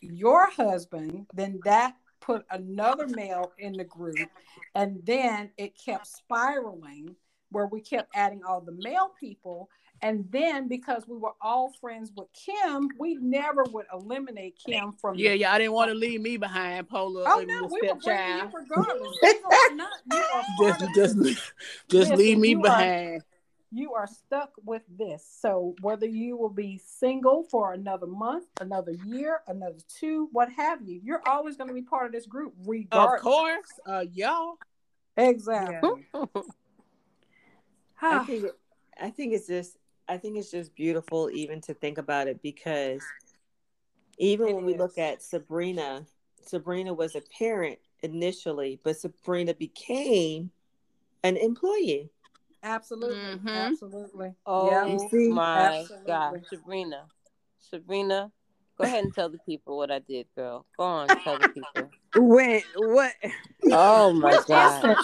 your 0.00 0.50
husband, 0.50 1.26
then 1.32 1.60
that 1.64 1.94
put 2.20 2.44
another 2.50 3.06
male 3.08 3.52
in 3.58 3.72
the 3.72 3.84
group. 3.84 4.28
And 4.74 5.00
then 5.04 5.50
it 5.56 5.78
kept 5.82 6.06
spiraling 6.06 7.16
where 7.50 7.66
we 7.66 7.80
kept 7.80 8.10
adding 8.14 8.42
all 8.44 8.60
the 8.60 8.72
male 8.72 9.12
people 9.18 9.68
and 10.02 10.26
then 10.32 10.66
because 10.68 11.06
we 11.06 11.16
were 11.16 11.34
all 11.40 11.72
friends 11.80 12.10
with 12.16 12.28
kim 12.32 12.88
we 12.98 13.14
never 13.16 13.64
would 13.72 13.86
eliminate 13.92 14.58
kim 14.64 14.92
from 14.92 15.14
Yeah, 15.16 15.30
the- 15.30 15.38
yeah. 15.38 15.52
I 15.52 15.58
didn't 15.58 15.72
want 15.72 15.90
to 15.90 15.94
leave 15.94 16.20
me 16.20 16.36
behind, 16.36 16.88
Pola. 16.88 17.24
oh 17.26 17.44
no 17.46 17.68
we 17.70 17.88
were 17.88 17.94
bringing 17.96 18.38
you 18.38 18.50
regardless 18.52 19.18
Single 19.22 19.50
or 19.52 19.74
not, 19.76 19.90
you 20.12 20.24
are 20.34 20.42
Just, 20.60 20.94
just, 20.94 21.16
just 21.16 22.10
Listen, 22.10 22.16
leave 22.18 22.38
me 22.38 22.50
you 22.50 22.58
are- 22.58 22.62
behind. 22.62 23.22
you 23.70 23.94
are 23.94 24.06
stuck 24.06 24.50
with 24.64 24.82
this 24.98 25.24
so 25.40 25.74
whether 25.80 26.06
you 26.06 26.36
will 26.36 26.50
be 26.50 26.78
single 26.84 27.44
for 27.44 27.72
another 27.72 28.06
month 28.06 28.44
another 28.60 28.92
year 29.06 29.40
another 29.46 29.78
two 29.88 30.28
what 30.32 30.50
have 30.52 30.82
you 30.82 31.00
you're 31.02 31.22
always 31.26 31.56
going 31.56 31.68
to 31.68 31.74
be 31.74 31.82
part 31.82 32.06
of 32.06 32.12
this 32.12 32.26
group 32.26 32.52
regardless. 32.66 33.20
Of 33.20 33.26
regardless 33.26 33.72
course, 33.76 33.80
uh, 33.86 34.04
y'all. 34.12 34.58
exactly 35.16 36.06
I 38.00 38.24
think 38.24 38.44
I 39.00 39.10
think 39.10 39.32
it's 39.32 39.46
just 39.46 39.76
I 40.12 40.18
think 40.18 40.36
it's 40.36 40.50
just 40.50 40.74
beautiful 40.74 41.30
even 41.32 41.62
to 41.62 41.72
think 41.72 41.96
about 41.96 42.28
it 42.28 42.42
because 42.42 43.02
even 44.18 44.48
It 44.48 44.54
when 44.56 44.66
we 44.66 44.76
look 44.76 44.98
at 44.98 45.22
Sabrina, 45.22 46.04
Sabrina 46.44 46.92
was 46.92 47.14
a 47.14 47.22
parent 47.38 47.78
initially, 48.02 48.78
but 48.84 48.98
Sabrina 48.98 49.54
became 49.54 50.50
an 51.24 51.38
employee. 51.38 52.10
Absolutely. 52.62 53.16
Mhm. 53.38 53.70
Absolutely. 53.70 54.34
Oh 54.44 54.68
Yeah. 54.68 55.30
My 55.30 55.78
Absolutely. 55.78 56.06
God, 56.06 56.46
Sabrina, 56.46 57.06
Sabrina, 57.58 58.30
go 58.76 58.84
ahead 58.84 59.04
and 59.04 59.14
tell 59.14 59.30
the 59.30 59.38
people 59.38 59.78
what 59.78 59.90
I 59.90 60.00
did, 60.00 60.26
girl. 60.36 60.66
Go 60.76 60.84
on, 60.84 61.08
tell 61.24 61.38
the 61.38 61.46
people. 61.46 61.90
When 62.14 62.60
what? 62.76 63.14
Oh 63.70 64.12
my 64.12 64.38
God. 64.46 64.98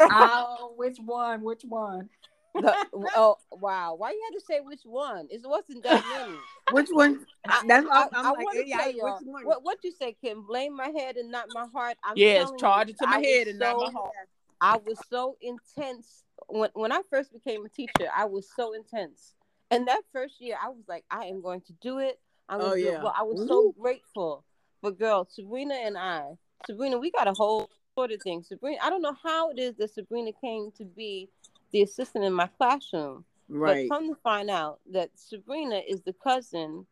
oh, 0.00 0.72
which 0.78 0.96
one? 1.04 1.42
Which 1.42 1.64
one? 1.68 2.08
The- 2.54 2.76
oh 3.16 3.36
wow! 3.50 3.94
Why 3.96 4.10
you 4.10 4.22
had 4.30 4.38
to 4.38 4.44
say 4.44 4.60
which 4.60 4.82
one? 4.84 5.26
It 5.30 5.40
wasn't 5.44 5.82
that 5.84 6.04
many. 6.08 6.38
Which 6.70 6.88
one? 6.90 7.26
That's 7.44 7.86
I, 7.90 8.06
I'm, 8.14 8.26
I 8.26 8.32
like, 8.32 8.44
want 8.44 8.58
to 8.58 8.66
yeah, 8.66 8.78
tell 8.78 8.86
which 8.86 8.96
y'all 8.96 9.18
one? 9.24 9.44
what 9.44 9.62
what 9.64 9.78
you 9.84 9.92
say, 9.92 10.16
Kim. 10.22 10.46
Blame 10.46 10.74
my 10.74 10.88
head 10.88 11.16
and 11.16 11.30
not 11.30 11.50
my 11.50 11.66
heart. 11.74 11.96
I'm 12.02 12.16
Yes, 12.16 12.48
charge 12.58 12.88
you, 12.88 12.94
it 12.94 12.98
to 13.00 13.06
my 13.06 13.16
I 13.16 13.18
was 13.18 13.26
head 13.26 13.48
and 13.48 13.58
not 13.58 13.76
my 13.76 13.86
so- 13.86 13.92
heart. 13.92 14.12
I 14.60 14.76
was 14.78 14.98
so 15.10 15.36
intense 15.42 16.24
when 16.48 16.70
when 16.74 16.90
I 16.90 17.02
first 17.10 17.32
became 17.34 17.66
a 17.66 17.68
teacher. 17.68 18.08
I 18.16 18.24
was 18.24 18.48
so 18.56 18.72
intense, 18.72 19.34
and 19.70 19.86
that 19.88 20.00
first 20.12 20.40
year, 20.40 20.56
I 20.62 20.68
was 20.68 20.84
like, 20.88 21.04
I 21.10 21.26
am 21.26 21.42
going 21.42 21.60
to 21.62 21.72
do 21.82 21.98
it. 21.98 22.18
I'm 22.48 22.60
Oh, 22.60 22.64
gonna 22.68 22.80
do 22.80 22.86
it. 22.88 22.92
yeah. 22.92 23.02
Well, 23.02 23.14
I 23.16 23.24
was 23.24 23.46
so 23.46 23.74
grateful. 23.78 24.44
But 24.80 24.98
girl, 24.98 25.26
Sabrina 25.30 25.74
and 25.74 25.98
I, 25.98 26.22
Sabrina, 26.66 26.98
we 26.98 27.10
got 27.10 27.28
a 27.28 27.32
whole 27.34 27.70
sort 27.94 28.12
of 28.12 28.22
thing. 28.22 28.42
Sabrina, 28.42 28.78
I 28.82 28.88
don't 28.90 29.02
know 29.02 29.16
how 29.22 29.50
it 29.50 29.58
is 29.58 29.74
that 29.76 29.92
Sabrina 29.92 30.30
came 30.40 30.70
to 30.78 30.84
be 30.84 31.28
the 31.74 31.82
assistant 31.82 32.24
in 32.24 32.32
my 32.32 32.46
classroom. 32.46 33.24
Right. 33.48 33.88
But 33.90 33.94
come 33.94 34.08
to 34.08 34.18
find 34.22 34.48
out 34.48 34.78
that 34.92 35.10
Sabrina 35.16 35.82
is 35.86 36.00
the 36.02 36.14
cousin 36.14 36.86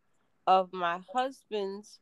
of 0.46 0.70
my 0.72 1.00
husband's 1.14 2.00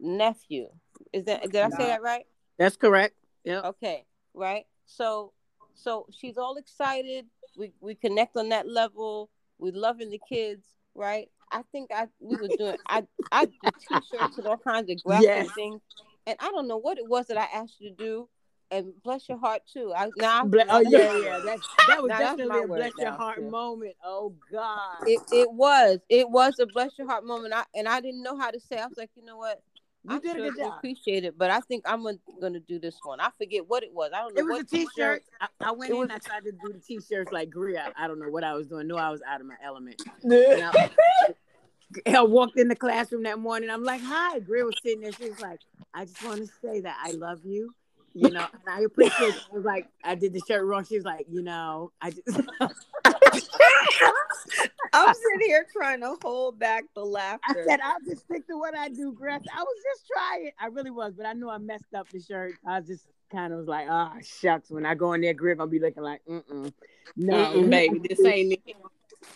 nephew. 0.00 0.68
Is 1.12 1.24
that 1.24 1.42
did 1.42 1.56
I 1.56 1.68
say 1.70 1.86
that 1.88 2.00
right? 2.00 2.24
That's 2.56 2.76
correct. 2.76 3.16
Yeah. 3.44 3.60
Okay, 3.62 4.06
right. 4.32 4.64
So 4.86 5.32
so 5.74 6.06
she's 6.16 6.38
all 6.38 6.56
excited. 6.56 7.26
We 7.58 7.72
we 7.80 7.96
connect 7.96 8.36
on 8.36 8.48
that 8.50 8.68
level. 8.68 9.28
We 9.58 9.72
loving 9.72 10.10
the 10.10 10.20
kids, 10.28 10.64
right? 10.94 11.28
I 11.50 11.62
think 11.72 11.90
I 11.92 12.06
we 12.20 12.36
were 12.36 12.48
doing 12.56 12.76
I 12.88 13.02
I 13.32 13.46
did 13.46 13.74
t-shirts 13.88 14.38
and 14.38 14.46
all 14.46 14.56
kinds 14.56 14.88
of 14.88 15.02
graphic 15.02 15.26
Yes. 15.26 15.50
things, 15.50 15.80
and 16.28 16.36
I 16.38 16.50
don't 16.52 16.68
know 16.68 16.78
what 16.78 16.98
it 16.98 17.08
was 17.08 17.26
that 17.26 17.38
I 17.38 17.48
asked 17.52 17.80
you 17.80 17.90
to 17.90 17.96
do. 17.96 18.28
And 18.70 18.92
bless 19.02 19.28
your 19.28 19.38
heart 19.38 19.62
too. 19.72 19.92
I 19.96 20.10
now 20.16 20.44
Ble- 20.44 20.60
oh 20.68 20.80
yeah, 20.80 21.16
yeah. 21.18 21.38
That 21.44 21.58
that 21.88 22.02
was 22.02 22.10
definitely 22.10 22.60
a 22.60 22.66
bless 22.66 22.92
your 22.98 23.12
heart 23.12 23.38
too. 23.38 23.50
moment. 23.50 23.94
Oh 24.04 24.34
God. 24.52 24.98
it, 25.06 25.20
it 25.32 25.50
was 25.50 26.00
it 26.10 26.28
was 26.28 26.58
a 26.58 26.66
bless 26.66 26.98
your 26.98 27.06
heart 27.08 27.24
moment. 27.24 27.54
I 27.54 27.64
and 27.74 27.88
I 27.88 28.00
didn't 28.00 28.22
know 28.22 28.36
how 28.36 28.50
to 28.50 28.60
say. 28.60 28.76
I 28.76 28.86
was 28.86 28.98
like, 28.98 29.10
you 29.14 29.24
know 29.24 29.38
what? 29.38 29.62
you 30.04 30.16
I'm 30.16 30.20
did 30.20 30.36
sure 30.36 30.46
a 30.46 30.50
good 30.50 30.58
job. 30.58 30.74
appreciate 30.76 31.24
it, 31.24 31.36
but 31.38 31.50
I 31.50 31.60
think 31.60 31.84
I'm 31.88 32.02
gonna, 32.04 32.18
gonna 32.40 32.60
do 32.60 32.78
this 32.78 32.94
one. 33.02 33.20
I 33.20 33.30
forget 33.38 33.66
what 33.66 33.82
it 33.82 33.92
was. 33.92 34.10
I 34.14 34.18
don't 34.20 34.34
know 34.34 34.40
It 34.40 34.44
was 34.44 34.52
what 34.58 34.60
a 34.62 34.64
t-shirt. 34.66 35.22
I, 35.40 35.48
I 35.60 35.72
went 35.72 35.90
It 35.90 35.94
in. 35.94 36.00
was- 36.00 36.10
I 36.12 36.18
tried 36.18 36.44
to 36.44 36.52
do 36.52 36.72
the 36.72 36.78
t-shirts 36.78 37.32
like 37.32 37.50
Greer. 37.50 37.82
I, 37.96 38.04
I 38.04 38.06
don't 38.06 38.18
know 38.20 38.28
what 38.30 38.44
I 38.44 38.52
was 38.54 38.66
doing. 38.68 38.86
Knew 38.86 38.96
I 38.96 39.10
was 39.10 39.22
out 39.26 39.40
of 39.40 39.46
my 39.46 39.56
element. 39.64 40.00
Yeah. 40.22 40.70
I, 40.74 40.90
I 42.18 42.22
walked 42.22 42.58
in 42.58 42.68
the 42.68 42.76
classroom 42.76 43.22
that 43.24 43.38
morning. 43.38 43.70
I'm 43.70 43.82
like, 43.82 44.02
"Hi." 44.02 44.38
Greer 44.40 44.66
was 44.66 44.76
sitting 44.84 45.00
there. 45.00 45.12
She 45.12 45.30
was 45.30 45.40
like, 45.40 45.58
"I 45.94 46.04
just 46.04 46.22
want 46.22 46.38
to 46.40 46.46
say 46.62 46.80
that 46.82 46.96
I 47.02 47.12
love 47.12 47.40
you." 47.44 47.74
You 48.14 48.30
know, 48.30 48.46
and 48.52 48.62
I 48.68 48.80
appreciate. 48.80 49.34
It. 49.34 49.46
I 49.52 49.54
was 49.54 49.64
like, 49.64 49.88
I 50.02 50.14
did 50.14 50.32
the 50.32 50.40
shirt 50.46 50.64
wrong. 50.64 50.84
She 50.84 50.96
was 50.96 51.04
like, 51.04 51.26
you 51.30 51.42
know, 51.42 51.92
I 52.00 52.10
just. 52.10 52.40
I'm 54.92 55.14
sitting 55.14 55.46
here 55.46 55.66
trying 55.72 56.00
to 56.00 56.16
hold 56.22 56.58
back 56.58 56.84
the 56.94 57.04
laughter. 57.04 57.64
I 57.64 57.66
said, 57.66 57.80
I'll 57.80 58.00
just 58.06 58.22
stick 58.24 58.46
to 58.48 58.58
what 58.58 58.76
I 58.76 58.88
do, 58.88 59.12
Grass. 59.12 59.42
I 59.54 59.62
was 59.62 59.76
just 59.92 60.08
trying. 60.08 60.50
I 60.60 60.66
really 60.66 60.90
was, 60.90 61.14
but 61.16 61.26
I 61.26 61.32
knew 61.32 61.48
I 61.48 61.58
messed 61.58 61.94
up 61.94 62.08
the 62.08 62.20
shirt. 62.20 62.54
I 62.66 62.80
just 62.80 63.06
kind 63.30 63.52
of 63.52 63.58
was 63.58 63.68
like, 63.68 63.86
ah, 63.90 64.14
shucks. 64.22 64.70
When 64.70 64.86
I 64.86 64.94
go 64.94 65.12
in 65.12 65.20
there, 65.20 65.34
Greer 65.34 65.54
gonna 65.54 65.70
be 65.70 65.80
looking 65.80 66.02
like, 66.02 66.22
mm-mm. 66.28 66.72
No, 67.16 67.34
Mm-mm, 67.34 67.70
baby, 67.70 68.00
this 68.08 68.24
ain't 68.24 68.52
it. 68.66 68.76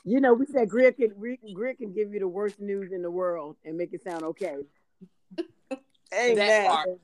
You 0.04 0.20
know, 0.20 0.34
we 0.34 0.46
said 0.46 0.68
Greer 0.68 0.92
can 0.92 1.08
Greer, 1.18 1.36
Greer 1.52 1.74
can 1.74 1.92
give 1.92 2.12
you 2.12 2.20
the 2.20 2.28
worst 2.28 2.60
news 2.60 2.92
in 2.92 3.02
the 3.02 3.10
world 3.10 3.56
and 3.64 3.76
make 3.76 3.92
it 3.92 4.02
sound 4.02 4.22
okay. 4.22 4.56
Amen. 6.14 6.98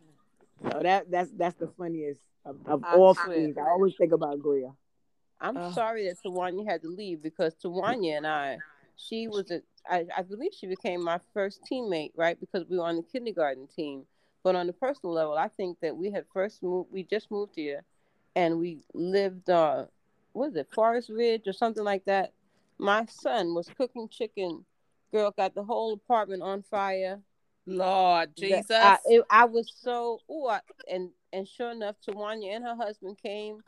That 0.63 0.71
part. 0.71 0.75
So 0.75 0.83
that 0.83 1.11
that's 1.11 1.31
that's 1.37 1.57
the 1.57 1.69
funniest 1.79 2.21
of, 2.45 2.57
of 2.67 2.85
all 2.85 3.15
things. 3.15 3.57
I 3.59 3.63
always 3.63 3.95
think 3.97 4.13
about 4.13 4.39
Greer. 4.41 4.71
I'm 5.41 5.57
Ugh. 5.57 5.75
sorry 5.75 6.09
that 6.09 6.19
Tawanya 6.25 6.69
had 6.69 6.83
to 6.83 6.89
leave 6.89 7.23
because 7.23 7.55
Tawanya 7.55 8.17
and 8.17 8.27
I, 8.27 8.59
she 8.97 9.29
was 9.29 9.51
a, 9.51 9.63
I, 9.89 10.05
I 10.17 10.23
believe 10.23 10.51
she 10.53 10.67
became 10.67 11.03
my 11.03 11.21
first 11.33 11.61
teammate, 11.71 12.11
right? 12.17 12.39
Because 12.41 12.67
we 12.69 12.79
were 12.79 12.85
on 12.85 12.97
the 12.97 13.03
kindergarten 13.03 13.69
team. 13.69 14.05
But 14.43 14.57
on 14.57 14.69
a 14.69 14.73
personal 14.73 15.15
level, 15.15 15.37
I 15.37 15.49
think 15.49 15.79
that 15.81 15.97
we 15.97 16.11
had 16.11 16.25
first 16.33 16.63
moved, 16.63 16.91
we 16.93 17.05
just 17.05 17.31
moved 17.31 17.53
here 17.55 17.85
and 18.35 18.59
we 18.59 18.79
lived, 18.95 19.51
uh, 19.51 19.85
what 20.33 20.51
is 20.51 20.57
it, 20.57 20.69
Forest 20.73 21.11
Ridge 21.11 21.43
or 21.47 21.53
something 21.53 21.85
like 21.85 22.05
that. 22.07 22.33
My 22.79 23.05
son 23.07 23.55
was 23.55 23.69
cooking 23.77 24.09
chicken. 24.09 24.65
Girl 25.13 25.33
got 25.37 25.55
the 25.55 25.65
whole 25.65 25.93
apartment 25.93 26.43
on 26.43 26.63
fire. 26.63 27.21
Lord 27.69 28.31
Jesus. 28.37 28.71
I, 28.71 28.99
it, 29.07 29.23
I 29.31 29.45
was 29.45 29.73
so 29.81 30.21
ooh, 30.31 30.47
I, 30.47 30.61
and 30.91 31.11
and 31.33 31.47
sure 31.47 31.71
enough, 31.71 31.97
Tawanya 32.07 32.57
and 32.57 32.65
her 32.65 32.77
husband 32.77 33.19
came. 33.23 33.61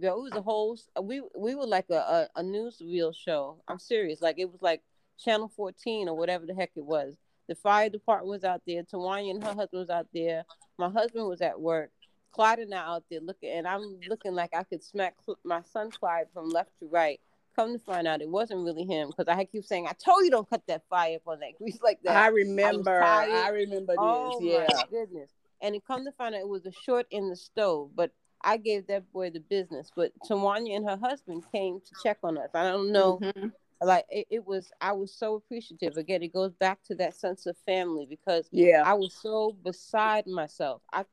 Girl, 0.00 0.18
it 0.18 0.22
was 0.22 0.32
a 0.34 0.42
whole. 0.42 0.78
We 1.00 1.22
we 1.36 1.54
were 1.54 1.66
like 1.66 1.88
a, 1.90 1.94
a 1.94 2.40
a 2.40 2.42
newsreel 2.42 3.14
show. 3.14 3.62
I'm 3.68 3.78
serious. 3.78 4.20
Like 4.20 4.38
it 4.38 4.50
was 4.50 4.60
like 4.60 4.82
Channel 5.18 5.52
14 5.56 6.08
or 6.08 6.16
whatever 6.16 6.46
the 6.46 6.54
heck 6.54 6.72
it 6.74 6.84
was. 6.84 7.16
The 7.48 7.54
fire 7.54 7.88
department 7.88 8.30
was 8.30 8.44
out 8.44 8.62
there. 8.66 8.82
Tawanya 8.82 9.30
and 9.30 9.44
her 9.44 9.54
husband 9.54 9.80
was 9.80 9.90
out 9.90 10.08
there. 10.12 10.44
My 10.78 10.88
husband 10.88 11.28
was 11.28 11.40
at 11.40 11.60
work. 11.60 11.90
Clyde 12.32 12.58
and 12.58 12.74
I 12.74 12.78
out 12.78 13.04
there 13.08 13.20
looking, 13.20 13.50
and 13.50 13.68
I'm 13.68 14.00
looking 14.08 14.34
like 14.34 14.50
I 14.54 14.64
could 14.64 14.82
smack 14.82 15.14
my 15.44 15.62
son 15.62 15.92
Clyde 15.92 16.26
from 16.34 16.50
left 16.50 16.70
to 16.80 16.88
right. 16.88 17.20
Come 17.56 17.72
to 17.72 17.78
find 17.78 18.06
out, 18.08 18.20
it 18.20 18.28
wasn't 18.28 18.64
really 18.64 18.84
him 18.84 19.08
because 19.08 19.28
I 19.28 19.44
keep 19.44 19.64
saying, 19.64 19.86
"I 19.86 19.92
told 19.92 20.24
you 20.24 20.30
don't 20.30 20.48
cut 20.48 20.62
that 20.66 20.82
fire 20.90 21.16
up 21.16 21.22
on 21.26 21.40
that 21.40 21.56
grease 21.58 21.78
like 21.82 22.00
that." 22.02 22.16
I 22.16 22.28
remember. 22.28 23.00
tired. 23.00 23.30
I, 23.30 23.48
remember 23.50 23.92
this. 23.92 24.00
Oh 24.00 24.38
yeah. 24.40 24.66
my 24.74 24.84
goodness! 24.90 25.30
And 25.62 25.74
it 25.76 25.84
come 25.86 26.04
to 26.04 26.12
find 26.12 26.34
out 26.34 26.40
it 26.40 26.48
was 26.48 26.66
a 26.66 26.72
short 26.72 27.06
in 27.10 27.28
the 27.28 27.36
stove, 27.36 27.90
but 27.94 28.10
I 28.42 28.56
gave 28.56 28.88
that 28.88 29.10
boy 29.12 29.30
the 29.30 29.38
business. 29.40 29.90
But 29.94 30.12
Tawanya 30.28 30.76
and 30.76 30.88
her 30.88 30.96
husband 30.96 31.44
came 31.52 31.80
to 31.80 31.94
check 32.02 32.18
on 32.24 32.36
us. 32.38 32.50
I 32.54 32.70
don't 32.70 32.90
know, 32.90 33.20
Mhm. 33.20 33.52
like 33.80 34.04
it, 34.10 34.26
it 34.30 34.44
was. 34.44 34.72
I 34.80 34.90
was 34.92 35.14
so 35.14 35.34
appreciative. 35.36 35.96
Again, 35.96 36.22
it 36.24 36.32
goes 36.32 36.52
back 36.54 36.82
to 36.86 36.94
that 36.96 37.14
sense 37.14 37.46
of 37.46 37.56
family 37.58 38.04
because 38.04 38.48
Yeah. 38.50 38.82
I 38.84 38.94
was 38.94 39.14
so 39.14 39.52
beside 39.62 40.26
myself. 40.26 40.82
I, 40.92 41.04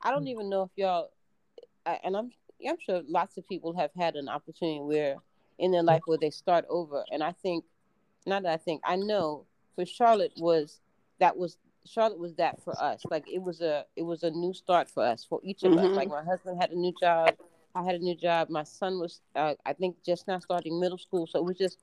I 0.00 0.12
don't 0.12 0.28
even 0.28 0.48
know 0.48 0.62
if 0.62 0.70
y'all, 0.76 1.10
I, 1.84 1.98
and 2.04 2.16
I'm, 2.16 2.30
I'm 2.66 2.76
sure 2.78 3.02
lots 3.08 3.36
of 3.36 3.48
people 3.48 3.72
have 3.74 3.90
had 3.96 4.14
an 4.14 4.28
opportunity 4.28 4.80
where 4.80 5.16
in 5.58 5.72
their 5.72 5.82
life 5.82 6.02
where 6.06 6.18
they 6.18 6.30
start 6.30 6.64
over. 6.68 7.04
And 7.10 7.22
I 7.22 7.32
think, 7.32 7.64
not 8.26 8.42
that 8.44 8.52
I 8.52 8.56
think, 8.56 8.80
I 8.84 8.96
know 8.96 9.44
for 9.74 9.84
Charlotte 9.84 10.32
was 10.38 10.80
that 11.18 11.36
was 11.36 11.58
Charlotte 11.84 12.18
was 12.18 12.34
that 12.34 12.62
for 12.62 12.78
us. 12.80 13.02
Like 13.10 13.24
it 13.32 13.42
was 13.42 13.60
a 13.60 13.84
it 13.96 14.02
was 14.02 14.22
a 14.22 14.30
new 14.30 14.52
start 14.52 14.90
for 14.90 15.02
us 15.02 15.24
for 15.24 15.40
each 15.42 15.62
of 15.64 15.72
us. 15.72 15.86
Mhm. 15.86 15.96
Like 15.96 16.08
my 16.08 16.22
husband 16.22 16.60
had 16.60 16.70
a 16.70 16.78
new 16.78 16.92
job, 17.00 17.36
I 17.74 17.82
had 17.82 17.94
a 17.94 17.98
new 17.98 18.14
job. 18.14 18.50
My 18.50 18.64
son 18.64 18.98
was 18.98 19.20
uh, 19.34 19.54
I 19.64 19.72
think 19.72 19.96
just 20.04 20.28
now 20.28 20.38
starting 20.38 20.78
middle 20.78 20.98
school, 20.98 21.26
so 21.26 21.38
it 21.38 21.44
was 21.44 21.56
just 21.56 21.78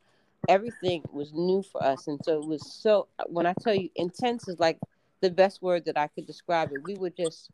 everything 0.47 1.03
was 1.11 1.33
new 1.33 1.63
for 1.63 1.83
us, 1.83 2.07
and 2.07 2.19
so 2.23 2.41
it 2.41 2.47
was 2.47 2.71
so. 2.71 3.07
When 3.27 3.45
I 3.45 3.53
tell 3.61 3.73
you, 3.73 3.89
intense 3.95 4.47
is 4.47 4.59
like 4.59 4.79
the 5.21 5.29
best 5.31 5.61
word 5.61 5.85
that 5.85 5.97
I 5.97 6.07
could 6.07 6.27
describe 6.27 6.71
it. 6.71 6.83
We 6.83 6.95
were 6.95 7.09
just 7.09 7.49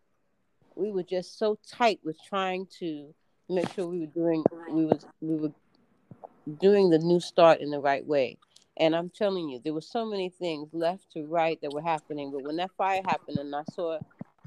we 0.75 0.91
were 0.91 1.03
just 1.03 1.37
so 1.37 1.57
tight 1.67 1.99
with 2.03 2.17
trying 2.23 2.67
to 2.79 3.13
make 3.49 3.69
sure 3.73 3.87
we 3.87 3.99
were 3.99 4.05
doing 4.07 4.43
we 4.69 4.85
was 4.85 5.05
we 5.21 5.35
were 5.35 5.51
doing 6.59 6.89
the 6.89 6.99
new 6.99 7.19
start 7.19 7.59
in 7.59 7.71
the 7.71 7.79
right 7.79 8.05
way. 8.05 8.37
And 8.77 8.95
I'm 8.95 9.09
telling 9.09 9.49
you, 9.49 9.59
there 9.63 9.73
were 9.73 9.81
so 9.81 10.05
many 10.05 10.29
things 10.29 10.69
left 10.73 11.11
to 11.13 11.25
right 11.25 11.59
that 11.61 11.73
were 11.73 11.81
happening. 11.81 12.31
But 12.31 12.43
when 12.43 12.55
that 12.57 12.71
fire 12.77 13.01
happened 13.05 13.37
and 13.37 13.53
I 13.55 13.63
saw 13.73 13.99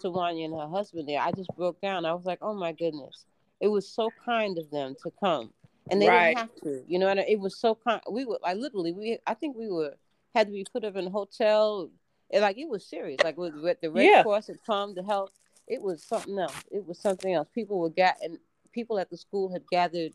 Tawanya 0.02 0.46
and 0.46 0.54
her 0.54 0.68
husband 0.68 1.08
there, 1.08 1.20
I 1.20 1.30
just 1.32 1.50
broke 1.56 1.80
down. 1.80 2.04
I 2.04 2.14
was 2.14 2.24
like, 2.24 2.38
oh 2.42 2.54
my 2.54 2.72
goodness. 2.72 3.24
It 3.60 3.68
was 3.68 3.88
so 3.88 4.10
kind 4.24 4.58
of 4.58 4.70
them 4.70 4.96
to 5.02 5.12
come. 5.20 5.52
And 5.90 6.00
they 6.00 6.08
Right. 6.08 6.28
didn't 6.34 6.38
have 6.38 6.54
to. 6.62 6.82
You 6.88 6.98
know, 6.98 7.08
and 7.08 7.20
it 7.20 7.38
was 7.38 7.56
so 7.58 7.74
kind. 7.74 8.00
We 8.10 8.24
were 8.24 8.38
like 8.42 8.56
literally 8.56 8.92
we 8.92 9.18
I 9.26 9.34
think 9.34 9.56
we 9.56 9.68
were 9.68 9.94
had 10.34 10.48
to 10.48 10.52
be 10.52 10.64
put 10.72 10.84
up 10.84 10.96
in 10.96 11.06
a 11.06 11.10
hotel. 11.10 11.90
And 12.32 12.42
like 12.42 12.58
it 12.58 12.68
was 12.68 12.86
serious. 12.86 13.20
Like 13.22 13.36
with, 13.36 13.54
with 13.54 13.80
the 13.80 13.90
Red 13.90 14.08
Yeah. 14.08 14.22
Cross 14.22 14.48
had 14.48 14.58
come 14.66 14.94
to 14.96 15.02
help. 15.02 15.30
It 15.68 15.80
was 15.80 16.02
something 16.02 16.38
else. 16.38 16.56
It 16.70 16.84
was 16.86 16.98
something 16.98 17.32
else. 17.32 17.48
People 17.54 17.78
were 17.78 17.90
got 17.90 18.16
and 18.22 18.38
people 18.72 18.98
at 18.98 19.10
the 19.10 19.16
school 19.16 19.52
had 19.52 19.62
gathered 19.70 20.12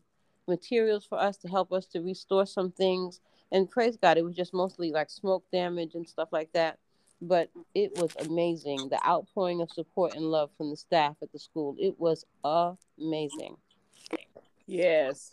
materials 0.50 1.06
for 1.06 1.18
us 1.18 1.36
to 1.38 1.48
help 1.48 1.72
us 1.72 1.86
to 1.86 2.00
restore 2.00 2.44
some 2.44 2.70
things. 2.70 3.20
And 3.52 3.70
praise 3.70 3.96
God, 3.96 4.18
it 4.18 4.24
was 4.24 4.36
just 4.36 4.52
mostly 4.52 4.92
like 4.92 5.08
smoke 5.08 5.44
damage 5.50 5.94
and 5.94 6.06
stuff 6.06 6.28
like 6.32 6.52
that. 6.52 6.78
But 7.22 7.50
it 7.74 7.98
was 7.98 8.14
amazing. 8.16 8.88
The 8.90 9.00
outpouring 9.06 9.60
of 9.62 9.70
support 9.70 10.14
and 10.14 10.24
love 10.24 10.50
from 10.56 10.70
the 10.70 10.76
staff 10.76 11.16
at 11.22 11.32
the 11.32 11.38
school. 11.38 11.76
It 11.78 11.98
was 11.98 12.24
amazing. 12.44 13.56
Yes. 14.66 15.32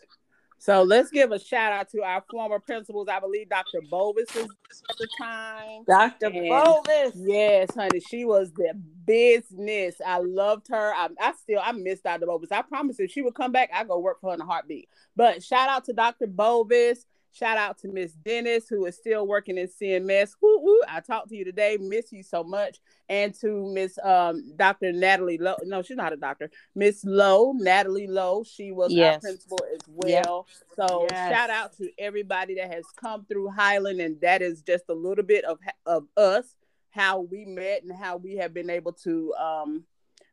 So 0.58 0.82
let's 0.82 1.10
give 1.10 1.30
a 1.30 1.38
shout 1.38 1.72
out 1.72 1.88
to 1.90 2.02
our 2.02 2.22
former 2.30 2.58
principals. 2.58 3.08
I 3.08 3.20
believe 3.20 3.48
Dr. 3.48 3.80
Bovis 3.88 4.26
was 4.34 4.48
at 4.90 4.98
the 4.98 5.08
time. 5.16 5.84
Dr. 5.86 6.26
And- 6.26 6.48
Bovis. 6.48 7.12
Yes, 7.14 7.68
honey, 7.74 8.00
she 8.00 8.24
was 8.24 8.50
the 8.52 8.74
business. 9.06 9.94
I 10.04 10.18
loved 10.18 10.66
her. 10.68 10.92
I, 10.94 11.08
I 11.20 11.32
still 11.40 11.60
I 11.64 11.72
miss 11.72 12.00
Dr. 12.00 12.26
Bovis. 12.26 12.50
I 12.50 12.62
promise 12.62 12.98
if 12.98 13.10
she 13.12 13.22
would 13.22 13.34
come 13.34 13.52
back, 13.52 13.70
I 13.72 13.84
go 13.84 13.98
work 14.00 14.20
for 14.20 14.30
her 14.30 14.34
in 14.34 14.40
a 14.40 14.44
heartbeat. 14.44 14.88
But 15.14 15.42
shout 15.42 15.68
out 15.68 15.84
to 15.84 15.92
Dr. 15.92 16.26
Bovis. 16.26 17.06
Shout 17.32 17.58
out 17.58 17.78
to 17.78 17.88
Miss 17.88 18.12
Dennis, 18.12 18.68
who 18.68 18.86
is 18.86 18.96
still 18.96 19.26
working 19.26 19.58
in 19.58 19.68
CMS. 19.68 20.32
Woo, 20.40 20.58
woo. 20.60 20.80
I 20.88 21.00
talked 21.00 21.28
to 21.28 21.36
you 21.36 21.44
today. 21.44 21.76
Miss 21.80 22.10
you 22.10 22.22
so 22.22 22.42
much. 22.42 22.78
And 23.08 23.32
to 23.40 23.72
Miss 23.72 23.98
um, 24.02 24.52
Dr. 24.56 24.92
Natalie 24.92 25.38
Lowe. 25.38 25.56
No, 25.64 25.82
she's 25.82 25.96
not 25.96 26.12
a 26.12 26.16
doctor. 26.16 26.50
Miss 26.74 27.04
Lowe, 27.04 27.52
Natalie 27.52 28.06
Lowe. 28.08 28.42
She 28.44 28.72
was 28.72 28.92
our 28.96 29.20
principal 29.20 29.58
as 29.72 29.80
Yep. 29.86 30.24
well. 30.26 30.46
So 30.74 31.06
Yes. 31.10 31.32
shout 31.32 31.50
out 31.50 31.76
to 31.78 31.90
everybody 31.98 32.54
that 32.56 32.72
has 32.72 32.84
come 32.96 33.24
through 33.26 33.48
Highland, 33.50 34.00
and 34.00 34.20
that 34.22 34.42
is 34.42 34.62
just 34.62 34.84
a 34.88 34.94
little 34.94 35.24
bit 35.24 35.44
of 35.44 35.58
of 35.86 36.06
us, 36.16 36.56
how 36.90 37.20
we 37.20 37.44
met, 37.44 37.82
and 37.82 37.92
how 37.92 38.16
we 38.16 38.36
have 38.36 38.52
been 38.54 38.70
able 38.70 38.92
to 39.04 39.34
um, 39.34 39.84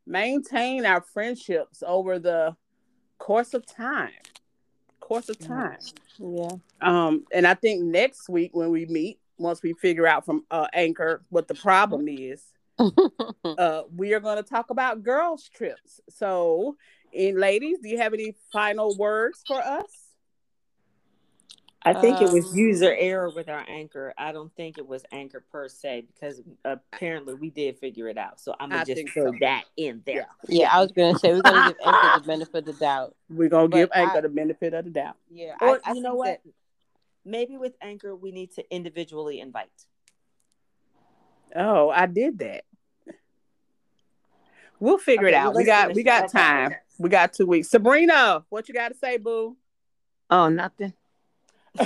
maintain 0.08 0.86
our 0.86 1.02
friendships 1.02 1.84
over 1.86 2.20
the 2.20 2.56
course 3.18 3.54
of 3.54 3.66
time. 3.66 4.12
Course 5.06 5.30
of 5.30 5.38
time. 5.38 5.78
Yeah. 6.18 6.50
Um, 6.82 7.26
and 7.32 7.46
I 7.46 7.54
think 7.54 7.84
next 7.84 8.28
week 8.28 8.56
when 8.56 8.72
we 8.72 8.88
meet, 8.88 9.20
once 9.38 9.62
we 9.62 9.74
figure 9.74 10.08
out 10.08 10.26
from 10.26 10.46
uh, 10.50 10.66
Anchor 10.74 11.22
what 11.30 11.48
the 11.48 11.54
problem 11.54 12.08
is, 12.08 12.44
uh, 12.80 13.84
we 13.96 14.16
are 14.16 14.20
going 14.20 14.38
to 14.38 14.44
talk 14.44 14.72
about 14.72 15.04
girls' 15.04 15.48
trips. 15.48 16.02
So, 16.10 16.76
and 17.16 17.38
ladies, 17.38 17.78
do 17.84 17.90
you 17.90 18.00
have 18.00 18.16
any 18.16 18.36
final 18.52 18.98
words 18.98 19.44
for 19.46 19.62
us? 19.62 20.05
I 21.88 21.94
think 21.94 22.20
it 22.22 22.32
was 22.32 22.52
Um, 22.52 22.58
user 22.58 22.96
error 22.98 23.30
with 23.30 23.48
our 23.48 23.64
anchor. 23.68 24.14
I 24.18 24.32
don't 24.32 24.52
think 24.56 24.78
it 24.80 24.88
was 24.88 25.04
anchor 25.12 25.40
per 25.52 25.68
se 25.70 26.08
because 26.14 26.42
apparently 26.64 27.36
we 27.36 27.52
did 27.52 27.78
figure 27.78 28.08
it 28.10 28.18
out. 28.18 28.40
So 28.40 28.56
I'm 28.60 28.70
gonna 28.70 28.84
just 28.86 28.96
think 28.98 29.12
throw 29.12 29.32
so. 29.32 29.38
that 29.42 29.66
in 29.78 30.02
there. 30.06 30.28
yeah, 30.48 30.70
I 30.76 30.82
was 30.82 30.92
gonna 30.92 31.18
say 31.20 31.34
we're 31.34 31.42
gonna 31.42 31.70
give 31.74 31.78
Anchor 31.86 32.20
the 32.22 32.26
benefit 32.28 32.56
of 32.58 32.66
the 32.66 32.74
doubt. 32.74 33.16
We're 33.30 33.50
going 33.50 33.66
to 33.66 33.70
But 33.70 33.78
give 33.78 33.90
Anchor 33.94 34.18
I- 34.18 34.22
the 34.22 34.30
benefit 34.30 34.74
of 34.74 34.86
the 34.86 34.92
doubt. 34.92 35.16
Yeah. 35.30 35.54
Or 35.62 35.80
I, 35.86 35.92
I 35.92 35.94
you 35.94 36.02
know 36.02 36.16
what? 36.16 36.42
that- 36.44 36.52
Maybe 37.28 37.58
with 37.58 37.74
anchor 37.82 38.16
we 38.16 38.32
need 38.32 38.52
to 38.54 38.64
individually 38.74 39.40
invite. 39.40 39.70
Oh, 41.56 41.90
I 41.90 42.06
did 42.06 42.38
that. 42.40 42.66
We'll 44.80 44.98
figure 44.98 45.28
it 45.28 45.34
out. 45.34 45.54
well, 45.54 45.58
we 45.62 45.66
got 45.66 45.94
we 45.94 46.04
got 46.04 46.30
time. 46.32 46.76
We 47.00 47.10
got 47.10 47.34
two 47.34 47.46
weeks. 47.46 47.70
Sabrina, 47.70 48.46
what 48.50 48.68
you 48.68 48.74
got 48.74 48.90
to 48.90 48.98
say, 48.98 49.18
boo? 49.18 49.56
Oh, 50.30 50.50
nothing. 50.50 50.94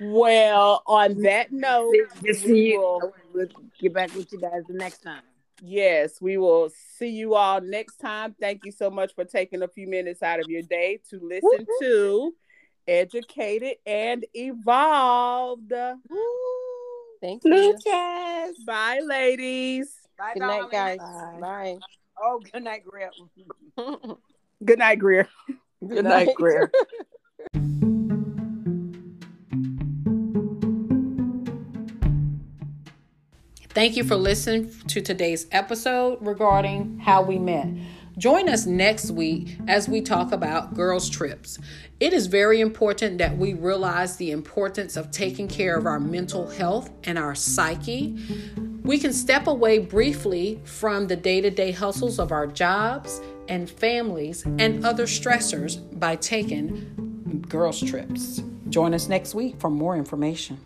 Well, 0.00 0.82
on 0.86 1.22
that 1.22 1.52
note, 1.52 1.94
Just 1.94 2.22
we 2.22 2.32
see 2.34 2.76
will- 2.76 3.00
you. 3.02 3.12
We'll 3.32 3.46
get 3.80 3.94
back 3.94 4.12
with 4.14 4.30
you 4.32 4.40
guys 4.40 4.62
the 4.68 4.74
next 4.74 5.02
time. 5.02 5.22
Yes, 5.62 6.20
we 6.20 6.36
will 6.36 6.68
see 6.98 7.10
you 7.10 7.34
all 7.36 7.60
next 7.60 7.96
time. 7.98 8.34
Thank 8.40 8.64
you 8.64 8.72
so 8.72 8.90
much 8.90 9.14
for 9.14 9.24
taking 9.24 9.62
a 9.62 9.68
few 9.68 9.86
minutes 9.86 10.20
out 10.22 10.40
of 10.40 10.46
your 10.48 10.62
day 10.62 10.98
to 11.10 11.20
listen 11.22 11.64
to 11.80 12.34
educated, 12.86 13.76
and 13.86 14.24
evolved. 14.34 15.72
Thank 17.20 17.44
you. 17.44 17.76
Yes. 17.84 18.54
Bye, 18.66 19.00
ladies. 19.04 19.94
Bye, 20.18 20.32
Good 20.34 20.40
night, 20.40 20.70
guys. 20.70 20.98
Bye. 20.98 21.38
Bye. 21.40 21.78
Oh, 22.22 22.40
good 22.52 22.62
night, 22.62 22.84
Grip. 22.84 23.12
Good 24.64 24.78
night, 24.78 24.98
Greer. 24.98 25.28
Good 25.86 26.04
night, 26.04 26.28
Greer. 26.36 26.70
Thank 33.70 33.96
you 33.96 34.04
for 34.04 34.14
listening 34.14 34.72
to 34.86 35.00
today's 35.00 35.48
episode 35.50 36.18
regarding 36.20 37.00
how 37.00 37.22
we 37.22 37.38
met. 37.38 37.66
Join 38.16 38.48
us 38.48 38.64
next 38.64 39.10
week 39.10 39.58
as 39.66 39.88
we 39.88 40.00
talk 40.00 40.30
about 40.30 40.74
girls' 40.74 41.10
trips. 41.10 41.58
It 41.98 42.12
is 42.12 42.28
very 42.28 42.60
important 42.60 43.18
that 43.18 43.36
we 43.36 43.54
realize 43.54 44.16
the 44.16 44.30
importance 44.30 44.96
of 44.96 45.10
taking 45.10 45.48
care 45.48 45.76
of 45.76 45.86
our 45.86 45.98
mental 45.98 46.48
health 46.48 46.88
and 47.02 47.18
our 47.18 47.34
psyche. 47.34 48.16
We 48.84 48.98
can 48.98 49.12
step 49.12 49.48
away 49.48 49.80
briefly 49.80 50.60
from 50.64 51.08
the 51.08 51.16
day 51.16 51.40
to 51.40 51.50
day 51.50 51.72
hustles 51.72 52.20
of 52.20 52.30
our 52.30 52.46
jobs 52.46 53.20
and 53.48 53.70
families 53.70 54.44
and 54.44 54.84
other 54.84 55.04
stressors 55.04 55.78
by 55.98 56.16
taking 56.16 57.44
girls' 57.48 57.80
trips. 57.82 58.42
Join 58.68 58.94
us 58.94 59.08
next 59.08 59.34
week 59.34 59.60
for 59.60 59.70
more 59.70 59.96
information. 59.96 60.58